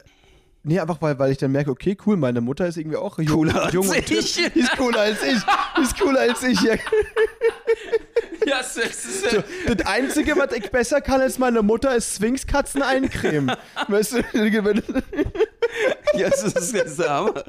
[0.65, 3.27] Nee, einfach weil, weil ich dann merke, okay, cool, meine Mutter ist irgendwie auch jung,
[3.49, 4.35] Cooler als jung und ich.
[4.55, 5.41] Die ist cooler als ich.
[5.77, 6.61] Die ist cooler als ich.
[6.61, 6.75] Ja.
[8.47, 9.43] Ja, das ist So,
[9.75, 13.55] das Einzige, was ich besser kann als meine Mutter, ist Sphinxkatzen eincremen.
[13.89, 14.83] Weißt du, wenn-
[16.15, 17.43] Ja, das ist, der Hammer.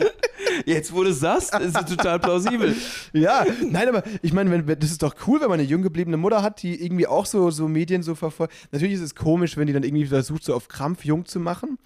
[0.65, 2.73] Jetzt, wo du es sagst, ist es total plausibel.
[3.11, 6.15] ja, nein, aber ich meine, wenn- das ist doch cool, wenn man eine jung gebliebene
[6.17, 8.53] Mutter hat, die irgendwie auch so, so Medien so verfolgt.
[8.71, 11.77] Natürlich ist es komisch, wenn die dann irgendwie versucht, so auf Krampf jung zu machen.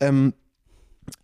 [0.00, 0.34] Ähm,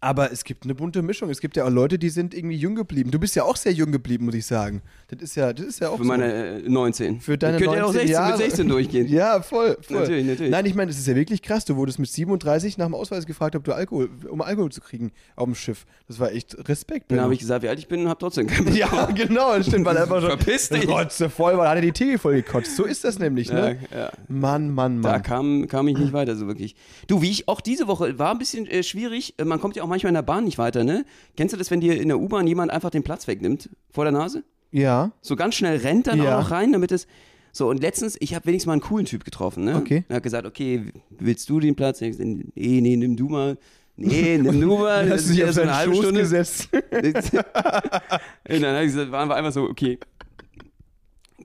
[0.01, 1.31] aber es gibt eine bunte Mischung.
[1.31, 3.11] Es gibt ja auch Leute, die sind irgendwie jung geblieben.
[3.11, 4.83] Du bist ja auch sehr jung geblieben, muss ich sagen.
[5.09, 6.09] Das ist ja, das ist ja auch Für so.
[6.09, 7.21] meine äh, 19.
[7.21, 8.31] Für deine Könnt ihr 19 auch 16, Jahre.
[8.33, 9.09] mit 16 durchgehen.
[9.09, 10.01] Ja, voll, voll.
[10.01, 10.51] Natürlich, natürlich.
[10.51, 11.65] Nein, ich meine, es ist ja wirklich krass.
[11.65, 15.13] Du wurdest mit 37 nach dem Ausweis gefragt, ob du Alkohol, um Alkohol zu kriegen
[15.37, 15.87] auf dem Schiff.
[16.09, 17.11] Das war echt Respekt.
[17.11, 19.67] Dann habe ich gesagt, wie alt ich bin und habe trotzdem keinen ja, genau, das
[19.67, 20.89] stimmt, weil er einfach schon Verpiss dich.
[20.89, 22.77] Rotze voll war, hat er die Tegel voll gekotzt.
[22.77, 23.79] So ist das nämlich, ne?
[23.91, 24.11] Ja, ja.
[24.29, 25.23] Mann, Mann, Da Mann.
[25.23, 26.75] kam, kam ich nicht weiter, so wirklich.
[27.07, 29.35] Du, wie ich auch diese Woche, war ein bisschen äh, schwierig.
[29.39, 31.05] Äh, Man kommt ja auch manchmal in der Bahn nicht weiter, ne?
[31.37, 34.13] Kennst du das, wenn dir in der U-Bahn jemand einfach den Platz wegnimmt vor der
[34.13, 34.45] Nase?
[34.71, 36.37] Ja, So ganz schnell rennt dann Ja.
[36.39, 37.07] auch noch rein, damit es.
[37.53, 39.77] So, und letztens, ich habe wenigstens mal einen coolen Typ getroffen, ne?
[39.77, 40.05] Okay.
[40.09, 42.01] Er hat gesagt, okay, willst du den Platz?
[42.01, 43.57] Ich nee, nee, nimm du mal.
[43.97, 46.21] Nee, nimm nur mal, das Hast du ist dich auf so eine halbe Schoß Stunde.
[46.23, 46.69] gesetzt?
[46.73, 49.99] Und dann ich gesagt, waren wir einfach so, okay.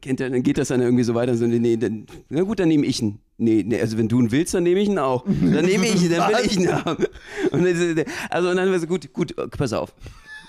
[0.01, 1.35] Kennt ihr, dann geht das dann irgendwie so weiter.
[1.35, 3.19] So, nee, nee, dann, na gut, dann nehme ich ihn.
[3.37, 5.23] Nee, nee, also wenn du ihn willst, dann nehme ich ihn auch.
[5.25, 7.05] Dann nehme ich ihn, dann will ich ihn haben.
[7.51, 9.93] Und dann, also und dann wir so, gut, gut, pass auf.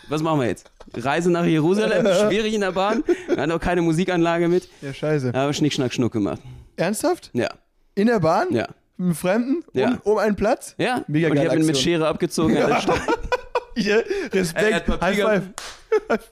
[0.09, 0.71] Was machen wir jetzt?
[0.97, 3.05] Reise nach Jerusalem, schwierig in der Bahn.
[3.29, 4.69] Wir hatten auch keine Musikanlage mit.
[4.83, 5.33] Ja, scheiße.
[5.35, 6.41] Aber Schnick, Schnack, Schnuck gemacht.
[6.77, 7.31] Ernsthaft?
[7.33, 7.49] Ja,
[7.95, 8.49] In der Bahn?
[8.51, 8.67] ja.
[8.97, 9.65] Mit einem Fremden?
[9.73, 9.99] Ja.
[10.05, 10.75] Um, um einen Platz?
[10.79, 11.79] Ja, Mega und ich habe ihn mit.
[11.79, 12.55] Schere abgezogen.
[12.57, 12.83] Ja.
[13.77, 14.87] Er hat Respekt.
[14.87, 15.51] Papier High five.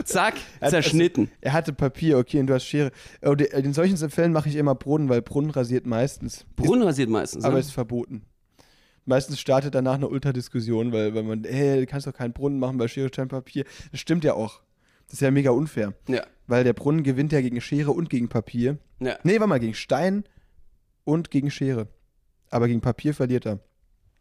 [0.05, 1.31] Zack, zerschnitten.
[1.41, 2.91] Er hatte Papier, okay, und du hast Schere.
[3.23, 6.47] Oh, In solchen Fällen mache ich immer Brunnen, weil Brunnen rasiert meistens.
[6.57, 7.45] Brunnen rasiert meistens.
[7.45, 7.61] Aber ne?
[7.61, 8.23] es ist verboten.
[9.05, 12.77] Meistens startet danach eine Ultradiskussion, weil, weil man, hey, du kannst doch keinen Brunnen machen
[12.77, 13.65] bei Schere, Stein, Papier.
[13.91, 14.61] Das stimmt ja auch.
[15.07, 15.95] Das ist ja mega unfair.
[16.09, 18.77] Ja, Weil der Brunnen gewinnt ja gegen Schere und gegen Papier.
[19.01, 19.17] ja.
[19.23, 20.25] Nee, warte mal, gegen Stein
[21.05, 21.89] und gegen Schere.
[22.51, 23.61] Aber gegen Papier verliert er.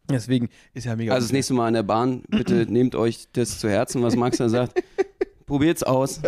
[0.09, 3.59] Deswegen ist ja mega Also das nächste Mal in der Bahn, bitte nehmt euch das
[3.59, 4.83] zu Herzen, was Max da sagt.
[5.45, 6.19] Probiert's aus.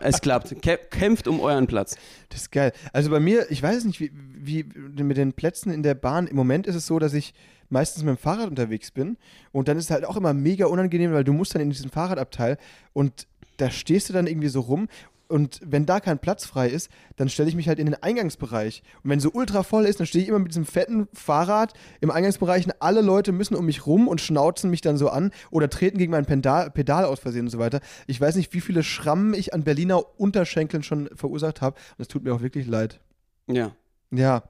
[0.00, 0.54] Es klappt.
[0.62, 1.96] Kä kämpft um euren Platz.
[2.30, 2.72] Das ist geil.
[2.94, 4.64] Also bei mir, ich weiß nicht, wie, wie
[5.02, 6.26] mit den Plätzen in der Bahn.
[6.26, 7.34] Im Moment ist es so, dass ich
[7.68, 9.18] meistens mit dem Fahrrad unterwegs bin.
[9.52, 11.90] Und dann ist es halt auch immer mega unangenehm, weil du musst dann in diesen
[11.90, 12.56] Fahrradabteil
[12.94, 13.26] und
[13.58, 14.88] da stehst du dann irgendwie so rum.
[15.32, 18.82] Und wenn da kein Platz frei ist, dann stelle ich mich halt in den Eingangsbereich.
[19.02, 22.10] Und wenn so ultra voll ist, dann stehe ich immer mit diesem fetten Fahrrad im
[22.10, 22.66] Eingangsbereich.
[22.66, 25.96] Und alle Leute müssen um mich rum und schnauzen mich dann so an oder treten
[25.96, 27.80] gegen mein Pedal, Pedal aus Versehen und so weiter.
[28.06, 31.76] Ich weiß nicht, wie viele Schrammen ich an Berliner Unterschenkeln schon verursacht habe.
[31.96, 33.00] Und es tut mir auch wirklich leid.
[33.46, 33.72] Ja.
[34.10, 34.42] Ja.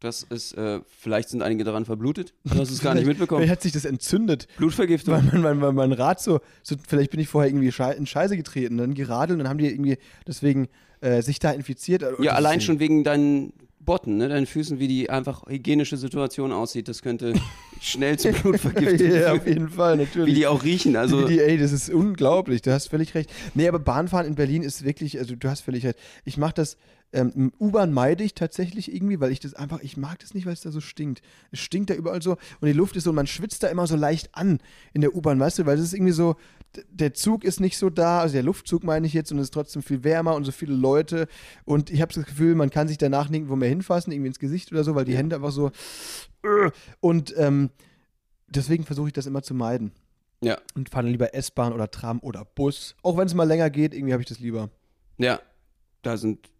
[0.00, 2.34] Das ist, äh, vielleicht sind einige daran verblutet.
[2.44, 3.40] Du hast es gar nicht mitbekommen.
[3.40, 5.14] Vielleicht hat sich das entzündet, Blutvergiftung.
[5.14, 8.36] weil mein, mein, mein, mein Rad so, so, vielleicht bin ich vorher irgendwie in Scheiße
[8.36, 10.68] getreten, dann geradelt und dann haben die irgendwie deswegen
[11.00, 12.04] äh, sich da infiziert.
[12.20, 13.52] Ja, allein schon wegen deinen
[13.84, 14.28] Botten, ne?
[14.28, 16.88] deinen Füßen, wie die einfach hygienische Situation aussieht.
[16.88, 17.34] Das könnte
[17.80, 20.34] schnell zu Blutvergiftung ja, auf jeden Fall, natürlich.
[20.34, 20.96] Wie die auch riechen.
[20.96, 23.30] Also, Wie die, ey, das ist unglaublich, du hast völlig recht.
[23.54, 25.98] Nee, aber Bahnfahren in Berlin ist wirklich, also du hast völlig recht.
[26.24, 26.76] Ich mache das,
[27.14, 30.52] ähm, U-Bahn meide ich tatsächlich irgendwie, weil ich das einfach, ich mag das nicht, weil
[30.52, 31.22] es da so stinkt.
[31.52, 33.86] Es stinkt da überall so und die Luft ist so, und man schwitzt da immer
[33.86, 34.58] so leicht an
[34.92, 36.36] in der U-Bahn, weißt du, weil es ist irgendwie so,
[36.90, 39.54] der Zug ist nicht so da, also der Luftzug meine ich jetzt, und es ist
[39.54, 41.28] trotzdem viel wärmer und so viele Leute
[41.64, 44.72] und ich habe das Gefühl, man kann sich danach nirgendwo mehr hinfassen, irgendwie ins Gesicht
[44.72, 45.18] oder so, weil die Ja.
[45.18, 45.68] Hände einfach so
[46.42, 47.70] äh, und ähm,
[48.48, 49.92] deswegen versuche ich das immer zu meiden
[50.42, 52.96] ja, und fahre lieber S-Bahn oder Tram oder Bus.
[53.02, 54.68] Auch wenn es mal länger geht, irgendwie habe ich das lieber.
[55.18, 55.40] ja,
[56.02, 56.50] da sind.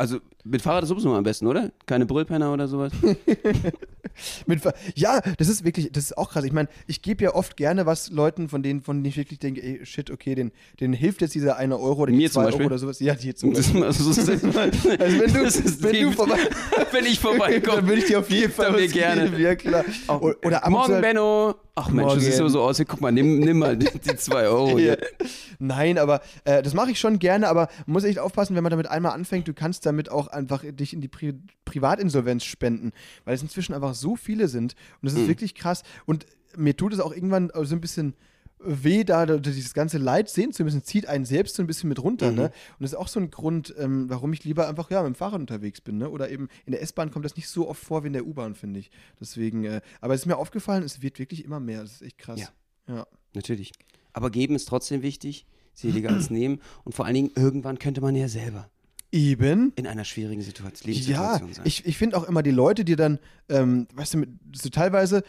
[0.00, 1.72] Also mit Fahrrad ist sowieso am besten, oder?
[1.84, 2.90] Keine Brüllpenner oder sowas.
[4.46, 4.62] Mit,
[4.94, 6.44] ja, das ist wirklich, das ist auch krass.
[6.44, 9.38] Ich meine, ich gebe ja oft gerne was Leuten, von denen, von denen ich wirklich
[9.38, 12.44] denke, ey, shit, okay, den, denen hilft jetzt dieser eine Euro oder die Mir zwei
[12.44, 12.62] Beispiel?
[12.62, 12.98] Euro oder sowas.
[13.00, 13.84] Ja, die zum Beispiel.
[13.84, 16.38] also, wenn du, wenn du vorbei,
[16.92, 17.76] wenn ich vorbeikomme.
[17.76, 19.38] dann würde ich dir auf jeden Fall was gerne.
[19.38, 19.84] ja klar.
[20.06, 21.54] Auch- Oder Morgen, halt- Benno.
[21.82, 22.50] Ach Mensch, das sieht Morgen.
[22.52, 22.80] so aus.
[22.86, 24.98] Guck mal, nimm, nimm mal die, die zwei Euro hier.
[25.58, 28.70] Nein, aber äh, das mache ich schon gerne, aber man muss echt aufpassen, wenn man
[28.70, 32.92] damit einmal anfängt, du kannst damit auch einfach dich in die Pri Privatinsolvenz spenden,
[33.24, 35.28] weil es inzwischen einfach so viele sind und das ist Mhm.
[35.28, 38.14] wirklich krass und mir tut es auch irgendwann so ein bisschen
[38.62, 42.02] weh, da dieses ganze Leid sehen zu müssen, zieht einen selbst so ein bisschen mit
[42.02, 42.36] runter, Mhm.
[42.36, 42.44] ne?
[42.44, 45.14] Und das ist auch so ein Grund, ähm, warum ich lieber einfach ja mit dem
[45.14, 46.10] Fahrrad unterwegs bin, ne?
[46.10, 48.54] Oder eben in der S-Bahn kommt das nicht so oft vor wie in der U-Bahn,
[48.54, 48.90] finde ich.
[49.20, 51.82] Deswegen, äh, aber es ist mir aufgefallen, es wird wirklich immer mehr.
[51.82, 52.40] Das ist echt krass.
[52.40, 52.48] Ja.
[52.94, 53.06] ja.
[53.34, 53.72] Natürlich.
[54.12, 55.46] Aber geben ist trotzdem wichtig.
[55.72, 56.60] Seliger als nehmen.
[56.84, 58.68] Und vor allen Dingen, irgendwann könnte man ja selber
[59.12, 59.72] Eben.
[59.76, 61.64] in einer schwierigen Situation, Ja, Lebenssituation sein.
[61.66, 63.18] ich, ich finde auch immer die Leute, die dann,
[63.48, 65.22] ähm, weißt du, mit, so teilweise,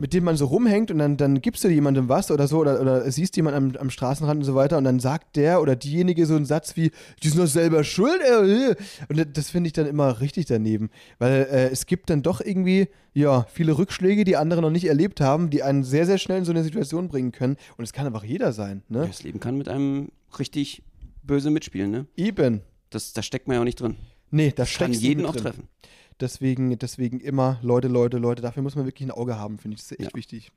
[0.00, 2.80] mit denen man so rumhängt und dann, dann gibst du jemandem was oder so oder,
[2.80, 6.26] oder siehst jemanden am, am Straßenrand und so weiter und dann sagt der oder diejenige
[6.26, 6.90] so einen Satz wie,
[7.22, 8.20] die sind doch selber schuld.
[8.20, 8.76] äh, äh.
[9.08, 12.88] Und das, finde ich dann immer richtig daneben, weil äh, es gibt dann doch irgendwie,
[13.14, 16.44] ja, viele Rückschläge, die andere noch nicht erlebt haben, die einen sehr, sehr schnell in
[16.44, 19.06] so eine Situation bringen können und es kann einfach jeder sein, ne?
[19.06, 20.82] das Leben kann mit einem richtig
[21.22, 22.06] böse mitspielen, ne?
[22.16, 22.62] Eben.
[22.90, 23.96] Das, da steckt man ja auch nicht drin.
[24.30, 25.42] Nee, da Kann steckst du jeden mit auch drin.
[25.44, 25.68] treffen.
[26.20, 29.82] Deswegen, deswegen immer, Leute, Leute, Leute, dafür muss man wirklich ein Auge haben, finde ich.
[29.82, 30.16] Das ist echt Ja.
[30.16, 30.50] wichtig.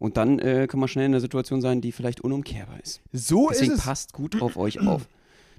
[0.00, 3.00] Und dann äh, kann man schnell in einer Situation sein, die vielleicht unumkehrbar ist.
[3.12, 3.84] So Deswegen ist es.
[3.84, 5.08] passt gut auf euch auf.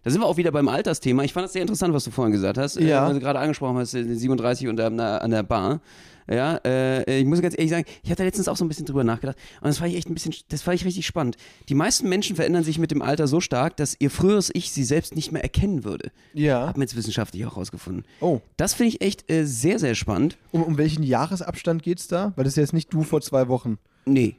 [0.03, 1.23] Da sind wir auch wieder beim Altersthema.
[1.23, 2.77] Ich fand das sehr interessant, was du vorhin gesagt hast.
[2.77, 3.11] Äh, Ja.
[3.11, 5.81] du gerade angesprochen hast, äh, 37 und an der, an der Bar.
[6.29, 9.03] Ja, äh, ich muss ganz ehrlich sagen, ich hatte letztens auch so ein bisschen drüber
[9.03, 11.37] nachgedacht und das fand ich echt ein bisschen, das fand ich richtig spannend.
[11.69, 14.83] Die meisten Menschen verändern sich mit dem Alter so stark, dass ihr früheres Ich sie
[14.83, 16.11] selbst nicht mehr erkennen würde.
[16.33, 16.67] Ja.
[16.67, 18.05] Haben jetzt wissenschaftlich auch rausgefunden.
[18.21, 20.37] Oh, Das finde ich echt äh, sehr, sehr spannend.
[20.51, 22.33] um, um welchen Jahresabstand geht's da?
[22.35, 23.77] Weil das ist jetzt nicht du vor zwei Wochen.
[24.09, 24.35] Nee.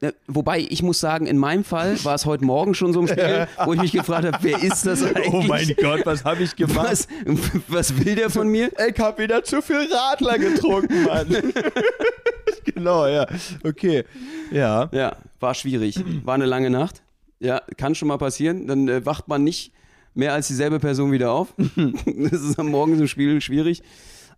[0.00, 3.08] Äh, Wobei, ich muss sagen, in meinem Fall war es heute Morgen schon so im
[3.08, 5.76] Spiel, wo ich mich gefragt habe, wer ist das eigentlich?
[5.78, 7.06] Oh Gott, was habe ich Was,
[7.68, 8.70] was will der von mir?
[8.88, 11.26] Ich hab wieder zu viel Radler getrunken, Mann.
[12.64, 13.26] genau, ja.
[13.62, 14.04] Okay.
[14.50, 14.88] Ja.
[14.92, 16.02] Ja, war schwierig.
[16.24, 17.02] War eine lange Nacht.
[17.38, 18.66] Ja, kann schon mal passieren.
[18.66, 19.72] Dann äh, wacht man nicht
[20.14, 21.54] mehr als dieselbe Person wieder auf.
[21.76, 23.82] das ist am Morgen so Spiel schwierig.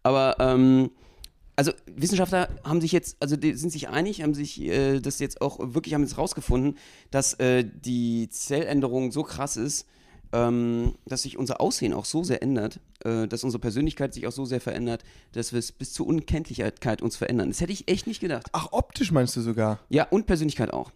[0.03, 0.91] Aber ähm,
[1.57, 5.41] also Wissenschaftler haben sich jetzt, also die sind sich einig, haben sich äh, das jetzt
[5.41, 6.79] auch wirklich haben jetzt rausgefunden,
[7.11, 9.87] dass äh, die Zelländerung so krass ist,
[10.33, 14.33] ähm, dass sich unser Aussehen auch so sehr ändert, äh, dass unsere Persönlichkeit sich auch
[14.33, 17.51] so sehr verändert, dass wir es bis zur Unkenntlichkeit uns verändern.
[17.51, 18.47] Das hätte ich echt nicht gedacht.
[18.53, 19.81] Ach, optisch meinst du sogar?
[19.91, 20.91] Ja, und Persönlichkeit auch.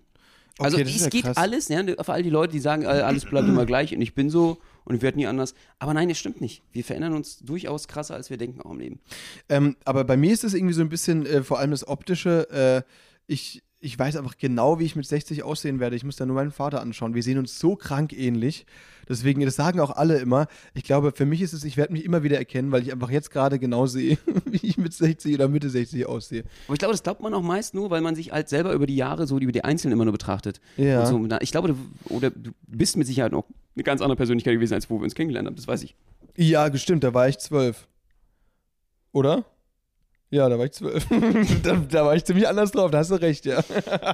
[0.58, 1.36] Also Okay, es geht krass.
[1.36, 4.14] alles, ja, für all die Leute, die sagen, äh, alles bleibt immer gleich und ich
[4.14, 5.54] bin so und ich werde nie anders.
[5.78, 6.62] Aber nein, das stimmt nicht.
[6.72, 9.00] Wir verändern uns durchaus krasser, als wir denken auch im Leben.
[9.48, 12.84] Ähm, aber bei mir ist es irgendwie so ein bisschen, äh, vor allem das Optische,
[12.86, 12.90] äh,
[13.26, 15.94] ich, ich weiß einfach genau, wie ich mit 60 aussehen werde.
[15.94, 17.14] Ich muss da nur meinen Vater anschauen.
[17.14, 18.66] Wir sehen uns so krank ähnlich.
[19.08, 20.48] Deswegen, das sagen auch alle immer.
[20.74, 23.10] Ich glaube, für mich ist es, ich werde mich immer wieder erkennen, weil ich einfach
[23.10, 26.42] jetzt gerade genau sehe, wie ich mit 60 oder Mitte 60 aussehe.
[26.66, 28.88] Aber ich glaube, das glaubt man auch meist nur, weil man sich halt selber über
[28.88, 30.60] die Jahre so über die Einzelnen immer nur betrachtet.
[30.76, 31.06] Ja.
[31.06, 31.76] So, na, ich glaube, du,
[32.12, 33.46] oder du bist mit Sicherheit auch
[33.76, 35.54] eine ganz andere Persönlichkeit gewesen, als wo wir uns kennengelernt haben.
[35.56, 35.94] Das weiß ich.
[36.36, 37.86] Ja, gestimmt, da war ich zwölf.
[39.12, 39.44] Oder?
[40.36, 41.06] Ja, da war ich zwölf.
[41.62, 43.62] da, da war ich ziemlich anders drauf, da hast du recht, ja.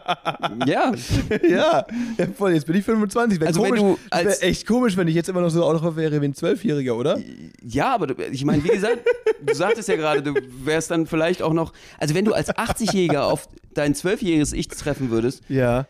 [0.66, 0.92] ja,
[1.48, 1.86] ja,
[2.18, 3.40] ja, voll, jetzt bin ich 25.
[3.40, 5.64] Wär Also wenn komisch, du als- wäre echt komisch, wenn ich jetzt immer noch so
[5.64, 7.18] auch noch wäre wie ein Zwölfjähriger, oder?
[7.62, 8.98] Ja, aber du, ich meine, wie gesagt,
[9.44, 13.22] du sagtest ja gerade, du wärst dann vielleicht auch noch, also wenn du als 80-Jähriger
[13.22, 15.86] auf dein 12-jähriges Ich treffen würdest, Ja.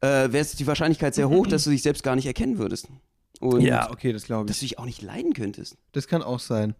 [0.00, 2.88] äh, wäre die Wahrscheinlichkeit sehr hoch, dass du dich selbst gar nicht erkennen würdest.
[3.40, 4.60] Und Ja, okay, das glaube dass ich.
[4.60, 5.76] du dich auch nicht leiden könntest.
[5.92, 6.74] Das kann auch sein.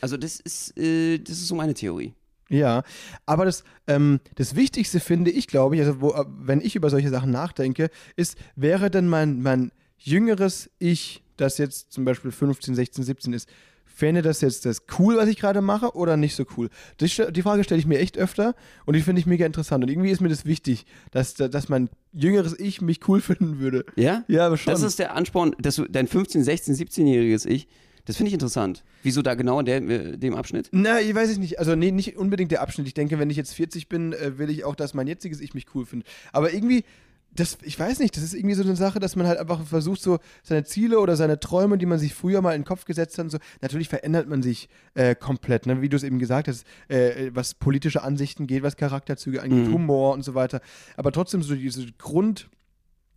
[0.00, 2.12] Also das ist, äh, das ist so meine Theorie.
[2.50, 2.82] Ja,
[3.26, 6.88] aber das, ähm, das Wichtigste finde ich, glaube ich, also wo, äh, wenn ich über
[6.90, 12.74] solche Sachen nachdenke, ist, wäre denn mein, mein jüngeres Ich, das jetzt zum Beispiel 15,
[12.74, 13.48] 16, 17 ist,
[13.84, 16.70] fände das jetzt das cool, was ich gerade mache oder nicht so cool?
[17.00, 18.54] St- die Frage stelle ich mir echt öfter
[18.86, 21.90] und die finde ich mega interessant und irgendwie ist mir das wichtig, dass, dass mein
[22.12, 23.84] jüngeres Ich mich cool finden würde.
[23.96, 24.24] Ja?
[24.28, 24.70] Ja, aber schon.
[24.72, 27.66] Das ist der Ansporn, dass du dein 15, 16, 17-jähriges Ich,
[28.08, 28.84] das finde ich interessant.
[29.02, 30.70] Wieso da genau in der, äh, dem Abschnitt?
[30.72, 31.58] Na, ich weiß es nicht.
[31.58, 32.86] Also, nee, nicht unbedingt der Abschnitt.
[32.86, 35.52] Ich denke, wenn ich jetzt 40 bin, äh, will ich auch, dass mein jetziges Ich
[35.52, 36.08] mich cool findet.
[36.32, 36.84] Aber irgendwie,
[37.32, 40.00] das, ich weiß nicht, das ist irgendwie so eine Sache, dass man halt einfach versucht,
[40.00, 43.18] so seine Ziele oder seine Träume, die man sich früher mal in den Kopf gesetzt
[43.18, 43.38] hat, und so.
[43.60, 45.82] Natürlich verändert man sich äh, komplett, ne?
[45.82, 49.74] wie du es eben gesagt hast, äh, was politische Ansichten geht, was Charakterzüge angeht, Mhm.
[49.74, 50.62] Humor und so weiter.
[50.96, 52.48] Aber trotzdem so diese Grund,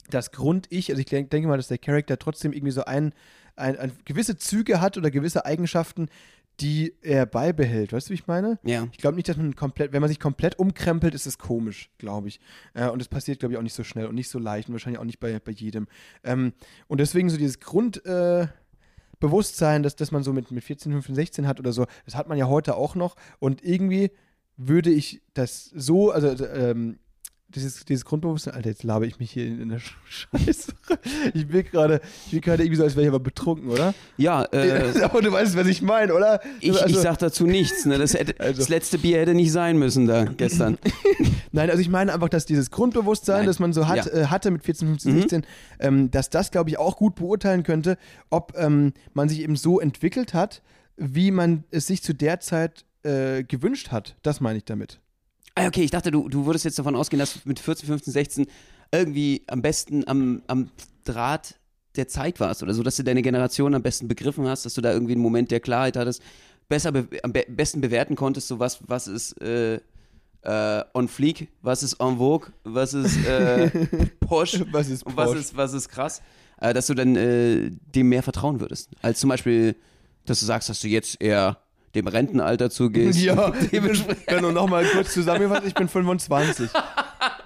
[0.10, 3.14] das Grund-Ich, also ich denk, denke mal, dass der Charakter trotzdem irgendwie so ein,
[3.62, 6.10] ein, ein gewisse Züge hat oder gewisse Eigenschaften,
[6.60, 7.94] die er beibehält.
[7.94, 8.60] Weißt du, wie ich meine?
[8.64, 8.88] Ja.
[8.92, 12.28] Ich glaube nicht, dass man komplett, wenn man sich komplett umkrempelt, ist es komisch, glaube
[12.28, 12.40] ich.
[12.74, 14.74] Äh, und das passiert, glaube ich, auch nicht so schnell und nicht so leicht und
[14.74, 15.88] wahrscheinlich auch nicht bei, bei jedem.
[16.24, 16.54] Ähm,
[16.88, 18.62] und deswegen so dieses Grundbewusstsein, äh,
[19.20, 22.28] Bewusstsein, dass, dass man so mit, mit 14, 15, 16 hat oder so, das hat
[22.28, 23.16] man ja heute auch noch.
[23.40, 24.12] Und irgendwie
[24.58, 27.00] würde ich das so, also ähm,
[27.56, 29.92] dieses, dieses Grundbewusstsein, Alter, jetzt labe ich mich hier in, in der Sch-
[30.46, 30.74] Scheiße.
[31.34, 33.94] Ich bin gerade, ich bin gerade irgendwie so, als wäre ich aber betrunken, oder?
[34.18, 36.42] Ja, äh, aber du weißt, was ich meine, oder?
[36.60, 37.86] ich, also, ich sag dazu nichts.
[37.86, 37.98] Ne?
[37.98, 40.78] Das, hätte, Also- das letzte Bier hätte nicht sein müssen da gestern.
[41.52, 43.46] Nein, also ich meine einfach, dass dieses Grundbewusstsein, Nein.
[43.48, 44.12] das man so hat, Ja.
[44.14, 45.20] äh, hatte mit 14, 15, Mhm.
[45.20, 45.46] 16,
[45.80, 47.98] ähm, dass das, glaube ich, auch gut beurteilen könnte,
[48.30, 50.62] ob ähm, man sich eben so entwickelt hat,
[50.98, 54.16] wie man es sich zu der Zeit äh, gewünscht hat.
[54.22, 55.00] Das meine ich damit.
[55.56, 58.14] Ah, okay, ich dachte, du, du würdest jetzt davon ausgehen, dass du mit 14, 15,
[58.14, 58.48] 16
[58.92, 60.70] irgendwie am besten am, am
[61.04, 61.56] Draht
[61.96, 64.82] der Zeit warst oder so, dass du deine Generation am besten begriffen hast, dass du
[64.82, 66.22] da irgendwie einen Moment der Klarheit hattest,
[66.70, 69.80] besser be am be besten bewerten konntest, so was, was ist äh,
[70.44, 73.70] äh, on fleek, was ist en vogue, was ist äh,
[74.22, 76.22] posh Was ist und was ist, was ist krass,
[76.62, 79.76] äh, dass du dann äh, dem mehr vertrauen würdest, als zum Beispiel,
[80.26, 81.58] dass du sagst, dass du jetzt eher
[81.96, 83.20] dem Rentenalter zugehst.
[83.20, 86.70] Ja, wenn du nochmal kurz zusammengefasst, ich bin 25.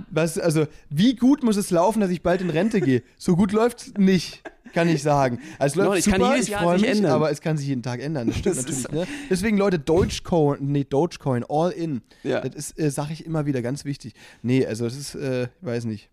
[0.10, 3.04] Was, also, wie gut muss es laufen, dass ich bald in Rente gehe?
[3.18, 5.40] So gut läuft es nicht, kann ich sagen.
[5.60, 7.12] Also, es läuft es kann super, ich freue mich, ändern.
[7.12, 8.28] aber es kann sich jeden Tag ändern.
[8.28, 8.92] Das stimmt Das natürlich.
[8.92, 9.08] Ne?
[9.30, 12.02] Deswegen, Leute, Dogecoin, nee, Dogecoin, all in.
[12.24, 12.42] Ja.
[12.42, 14.14] Das ist, äh, sage ich immer wieder, ganz wichtig.
[14.42, 16.10] Nee, also, es ist, äh, ich weiß nicht.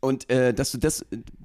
[0.00, 1.04] Und äh, dass du das,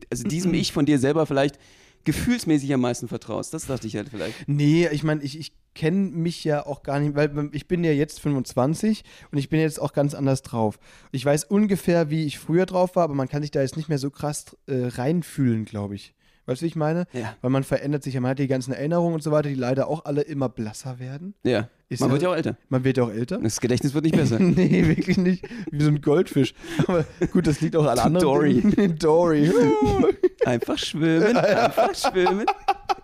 [0.10, 1.58] also diesem Ich von dir selber vielleicht
[2.04, 3.54] gefühlsmäßig am meisten vertraust.
[3.54, 4.48] Das dachte ich halt vielleicht.
[4.48, 7.92] Nee, ich meine, ich, ich kenne mich ja auch gar nicht, weil ich bin ja
[7.92, 10.80] jetzt 25 und ich bin jetzt auch ganz anders drauf.
[11.12, 13.90] Ich weiß ungefähr, wie ich früher drauf war, aber man kann sich da jetzt nicht
[13.90, 16.14] mehr so krass äh, reinfühlen, glaube ich.
[16.46, 17.06] Weißt du, wie ich meine?
[17.14, 17.36] Ja.
[17.42, 19.88] Weil man verändert sich ja, man hat die ganzen Erinnerungen und so weiter, die leider
[19.88, 21.36] auch alle immer blasser werden.
[21.44, 21.70] Ja.
[22.00, 22.58] Man ja- wird ja auch älter.
[22.70, 23.38] Man wird ja auch älter.
[23.40, 24.40] Das Gedächtnis wird nicht besser.
[24.40, 25.46] nee, wirklich nicht.
[25.72, 26.54] Wie so ein Goldfisch.
[26.88, 28.24] Aber gut, das liegt auch an anderen.
[28.24, 28.62] Dory.
[28.98, 29.52] Dory.
[30.46, 32.46] Einfach schwimmen, einfach schwimmen.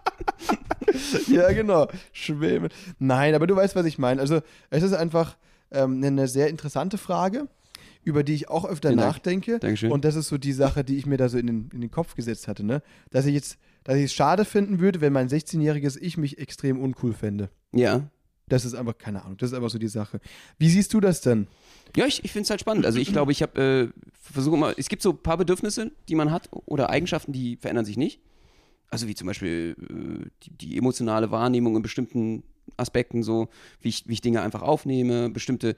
[1.28, 1.88] ja, genau.
[2.12, 2.70] Schwimmen.
[3.00, 4.22] Nein, aber du weißt, was ich meine.
[4.22, 5.38] Also, es ist einfach,
[5.72, 7.48] ähm, eine sehr interessante Frage,
[8.04, 9.12] über die ich auch öfter Vielen Dank.
[9.14, 9.60] nachdenke.
[9.60, 9.92] Dankeschön.
[9.92, 11.92] Und das ist so die Sache, die ich mir da so in den, in den
[11.92, 12.82] Kopf gesetzt hatte, ne?
[13.12, 16.80] Dass ich jetzt, dass ich es schade finden würde, wenn mein 16-jähriges Ich mich extrem
[16.82, 17.50] uncool fände.
[17.74, 18.10] Ja.
[18.50, 20.22] Das ist einfach, keine Ahnung, das ist einfach so die Sache.
[20.58, 21.48] Wie siehst du das denn?
[21.96, 22.86] Ja, ich, ich finde es halt spannend.
[22.86, 26.16] Also ich glaube, ich habe äh, versuche mal, es gibt so ein paar Bedürfnisse, die
[26.16, 28.22] man hat oder Eigenschaften, die verändern sich nicht.
[28.90, 32.44] Also wie zum Beispiel äh, die, die emotionale Wahrnehmung in bestimmten
[32.78, 33.50] Aspekten, so
[33.82, 35.76] wie ich, wie ich Dinge einfach aufnehme, bestimmte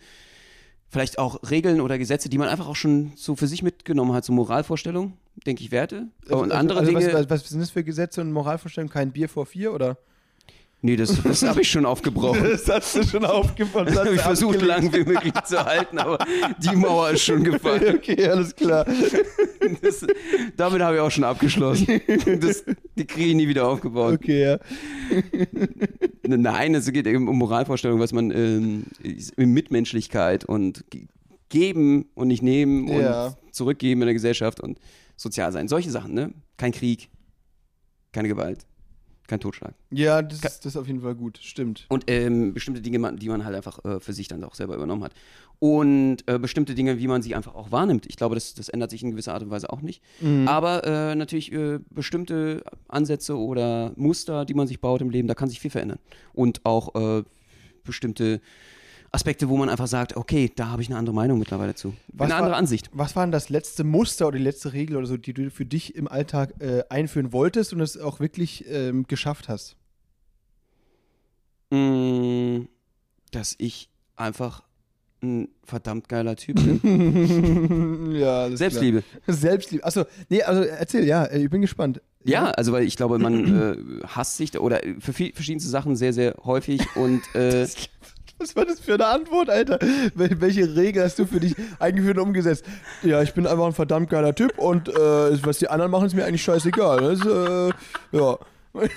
[0.89, 4.25] vielleicht auch Regeln oder Gesetze, die man einfach auch schon so für sich mitgenommen hat,
[4.25, 5.13] so Moralvorstellungen,
[5.45, 6.07] denke ich, Werte.
[6.29, 7.13] Und andere also, Dinge.
[7.13, 8.91] Was, was, was sind das für Gesetze und Moralvorstellungen?
[8.91, 9.97] Kein Bier vor vier oder?
[10.81, 12.43] Nee, das, das habe ich schon aufgebrochen.
[12.51, 13.93] Das hast du schon aufgefunden.
[13.93, 16.17] Das habe ich versucht, lang wie möglich zu halten, aber
[16.57, 17.95] die Mauer ist schon gefallen.
[17.99, 18.85] Okay, alles klar.
[19.81, 20.05] Das,
[20.57, 22.01] damit habe ich auch schon abgeschlossen.
[22.39, 22.63] Das,
[22.97, 24.15] die kriege ich nie wieder aufgebaut.
[24.15, 24.57] Okay, ja.
[26.25, 28.83] Nein, es geht eben um Moralvorstellungen, was man ähm,
[29.37, 31.07] in Mitmenschlichkeit und ge-
[31.49, 33.35] geben und nicht nehmen und Ja.
[33.51, 34.79] zurückgeben in der Gesellschaft und
[35.15, 35.67] sozial sein.
[35.67, 36.33] Solche Sachen, ne?
[36.57, 37.09] Kein Krieg,
[38.11, 38.65] keine Gewalt,
[39.29, 39.73] kein Totschlag.
[39.91, 41.85] Ja, das, ist- das ist auf jeden Fall gut, stimmt.
[41.87, 45.03] Und ähm, bestimmte Dinge, die man halt einfach äh, für sich dann auch selber übernommen
[45.03, 45.13] hat.
[45.59, 48.05] Und äh, bestimmte Dinge, wie man sie einfach auch wahrnimmt.
[48.07, 50.01] Ich glaube, das, das ändert sich in gewisser Art und Weise auch nicht.
[50.21, 50.47] Mhm.
[50.47, 55.33] Aber äh, natürlich äh, bestimmte Ansätze oder Muster, die man sich baut im Leben, da
[55.35, 55.99] kann sich viel verändern.
[56.33, 57.23] Und auch äh,
[57.83, 58.39] bestimmte
[59.11, 61.95] Aspekte, wo man einfach sagt, okay, da habe ich eine andere Meinung mittlerweile zu.
[62.13, 62.89] Was eine andere war- Ansicht.
[62.93, 65.65] Was war denn das letzte Muster oder die letzte Regel oder so, die du für
[65.65, 69.75] dich im Alltag äh, einführen wolltest und es auch wirklich ähm, geschafft hast?
[71.71, 72.61] Mm,
[73.31, 74.63] dass ich einfach
[75.21, 78.11] ein verdammt geiler Typ bin.
[78.15, 79.03] ja, Selbstliebe.
[79.25, 79.35] Klar.
[79.37, 79.83] Selbstliebe.
[79.85, 82.01] Achso, nee, also erzähl, ja, äh, ich bin gespannt.
[82.23, 83.45] Ja, also weil ich glaube, man
[84.01, 87.67] äh, hasst sich da- oder für viel, verschiedenste Sachen sehr, sehr häufig und äh,
[88.39, 89.79] Was war das für eine Antwort, Alter?
[90.15, 92.65] Wel welche Regel hast du für dich eingeführt und umgesetzt?
[93.03, 94.93] Ja, ich bin einfach ein verdammt geiler Typ und äh,
[95.45, 97.15] was die anderen machen, ist mir eigentlich scheißegal.
[97.15, 98.37] Das, äh, ja.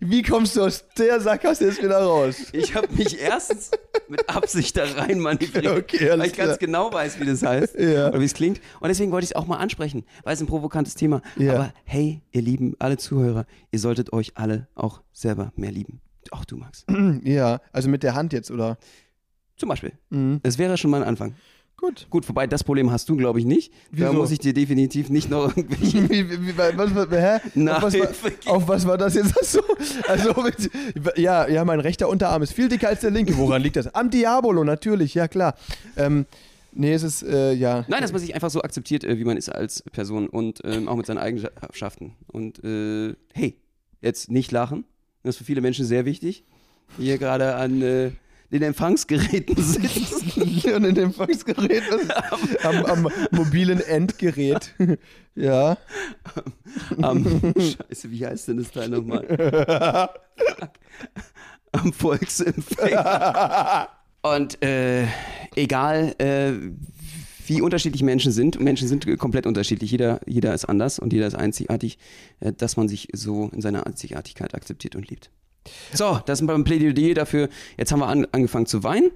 [0.00, 2.36] Wie kommst du aus der Sackgasse jetzt wieder raus?
[2.52, 3.70] ich habe mich erstens
[4.08, 6.58] mit Absicht da rein manövriert, Okay, weil ich ganz klar.
[6.58, 8.08] genau weiß, wie das heißt Ja.
[8.08, 8.60] oder wie es klingt.
[8.80, 11.20] Und deswegen wollte ich es auch mal ansprechen, weil es ein provokantes Thema.
[11.36, 11.54] Ja.
[11.54, 16.00] Aber hey, ihr lieben alle Zuhörer, ihr solltet euch alle auch selber mehr lieben.
[16.32, 16.84] Auch du, Max.
[17.24, 18.78] Ja, also mit der Hand jetzt, oder?
[19.56, 19.92] Zum Beispiel.
[20.10, 20.40] Mhm.
[20.42, 21.34] Das wäre schon mal ein Anfang.
[21.76, 22.08] Gut.
[22.10, 23.72] Gut, wobei das Problem hast du, glaube ich, nicht.
[23.92, 24.12] Da Wieso?
[24.14, 27.36] muss ich dir definitiv nicht noch irgendwelche Wie, wie, wie, was, was, hä?
[27.36, 28.48] Auf was, Nachhilfe war, geben.
[28.50, 29.38] auf was war das jetzt?
[29.38, 29.60] Achso,
[30.08, 30.70] also, mit-
[31.18, 33.36] ja, ja, mein rechter Unterarm ist viel dicker als der linke.
[33.36, 33.94] Woran liegt das?
[33.94, 35.54] Am Diabolo, natürlich, ja klar.
[35.96, 36.26] Ähm,
[36.72, 37.84] nee, es ist, äh, ja.
[37.86, 40.88] Nein, dass man sich einfach so akzeptiert, äh, wie man ist als Person und ähm,
[40.88, 42.16] auch mit seinen Eigenschaften.
[42.26, 43.56] Und äh, hey,
[44.00, 44.84] jetzt nicht lachen.
[45.28, 46.42] Das ist für viele Menschen sehr wichtig.
[46.96, 48.12] Die hier gerade an äh,
[48.50, 50.40] den Empfangsgeräten sitzen.
[50.74, 54.74] Und in dem Empfangsgerät, was, am, am mobilen Endgerät.
[55.34, 55.76] ja.
[57.02, 60.08] Am, scheiße, wie heißt denn das Teil nochmal?
[61.72, 63.88] Am Volksempfänger.
[64.22, 65.08] Und äh,
[65.56, 66.52] egal, äh,
[67.48, 71.34] wie unterschiedlich Menschen sind, Menschen sind komplett unterschiedlich, jeder, jeder ist anders und jeder ist
[71.34, 71.98] einzigartig,
[72.40, 75.30] äh, dass man sich so in seiner Einzigartigkeit akzeptiert und liebt.
[75.92, 77.48] So, das ist ein Plädoyer dafür.
[77.76, 79.10] Jetzt haben wir an, angefangen zu weinen.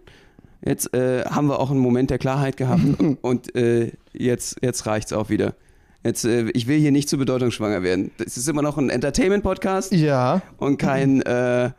[0.64, 2.83] Jetzt äh, haben wir auch einen Moment der Klarheit gehabt
[3.23, 5.55] und äh, jetzt, jetzt reicht's auch wieder.
[6.05, 8.11] Jetzt, äh, ich will hier nicht zu bedeutungsschwanger werden.
[8.18, 10.42] Das ist immer noch ein Entertainment-Podcast Ja.
[10.59, 11.71] und kein äh,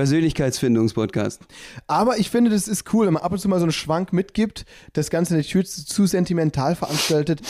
[0.00, 1.42] Persönlichkeitsfindungs-Podcast.
[1.86, 4.14] Aber ich finde, das ist cool, wenn man ab und zu mal so einen Schwank
[4.14, 7.42] mitgibt, das Ganze nicht zu, zu sentimental veranstaltet.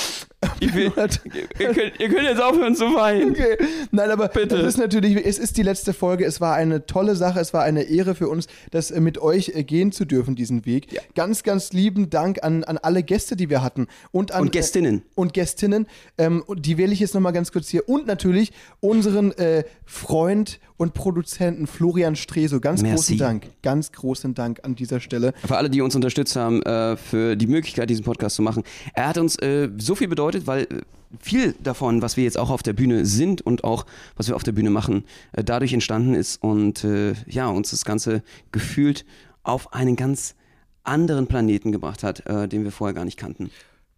[0.58, 0.90] Ich will,
[1.58, 3.30] ihr, könnt, ihr könnt jetzt aufhören zu weinen.
[3.30, 3.56] Okay.
[3.92, 4.56] Nein, aber Bitte.
[4.56, 6.24] das ist natürlich, es ist die letzte Folge.
[6.24, 9.52] Es war eine tolle Sache, es war eine Ehre für uns, das äh, mit euch
[9.54, 10.92] äh, gehen zu dürfen, diesen Weg.
[10.92, 11.02] Ja.
[11.14, 13.86] Ganz, ganz lieben Dank an, an alle Gäste, die wir hatten.
[14.10, 14.98] Und an Und Gästinnen.
[14.98, 15.86] Äh, und Gästinnen.
[16.18, 17.88] Ähm, die wähle ich jetzt nochmal ganz kurz hier.
[17.88, 22.58] Und natürlich unseren äh, Freund und Produzenten Florian Streso.
[22.58, 22.94] Ganz Merci.
[22.96, 23.50] großen Dank.
[23.62, 25.34] Ganz großen Dank an dieser Stelle.
[25.44, 28.62] Für alle, die uns unterstützt haben, äh, für die Möglichkeit, diesen Podcast zu machen.
[28.94, 30.80] Er hat uns äh, so viel bedeutet, weil äh,
[31.18, 33.84] viel davon, was wir jetzt auch auf der Bühne sind und auch
[34.16, 36.86] was wir auf der Bühne machen, äh, dadurch entstanden ist und
[37.26, 39.04] ja, uns das Ganze gefühlt
[39.42, 40.34] auf einen ganz
[40.82, 43.50] anderen Planeten gebracht hat, den wir vorher gar nicht kannten.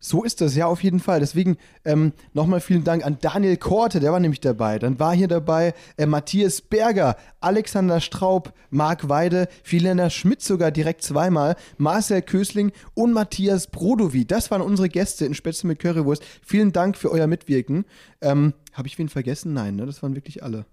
[0.04, 1.20] So ist das, ja, auf jeden Fall.
[1.20, 4.80] Deswegen ähm, nochmal vielen Dank an Daniel Korte, der war nämlich dabei.
[4.80, 11.02] Dann war hier dabei äh, Matthias Berger, Alexander Straub, Marc Weide, Filena Schmidt sogar direkt
[11.02, 14.24] zweimal, Marcel Kösling und Matthias Brodowy.
[14.24, 16.24] Das waren unsere Gäste in Spätzle mit Currywurst.
[16.44, 17.84] Vielen Dank für euer Mitwirken.
[18.20, 19.52] Ähm, Habe ich wen vergessen?
[19.52, 19.86] Nein, ne?
[19.86, 20.66] das waren wirklich alle.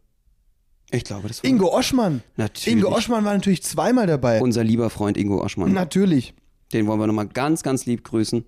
[0.89, 2.23] Ich glaube, das war Ingo Oschmann.
[2.35, 4.41] natürlich Ingo Oschmann war natürlich zweimal dabei.
[4.41, 5.71] unser lieber Freund Ingo Oschmann.
[5.71, 6.33] Natürlich.
[6.73, 8.45] Den wollen wir nochmal ganz, ganz lieb grüßen.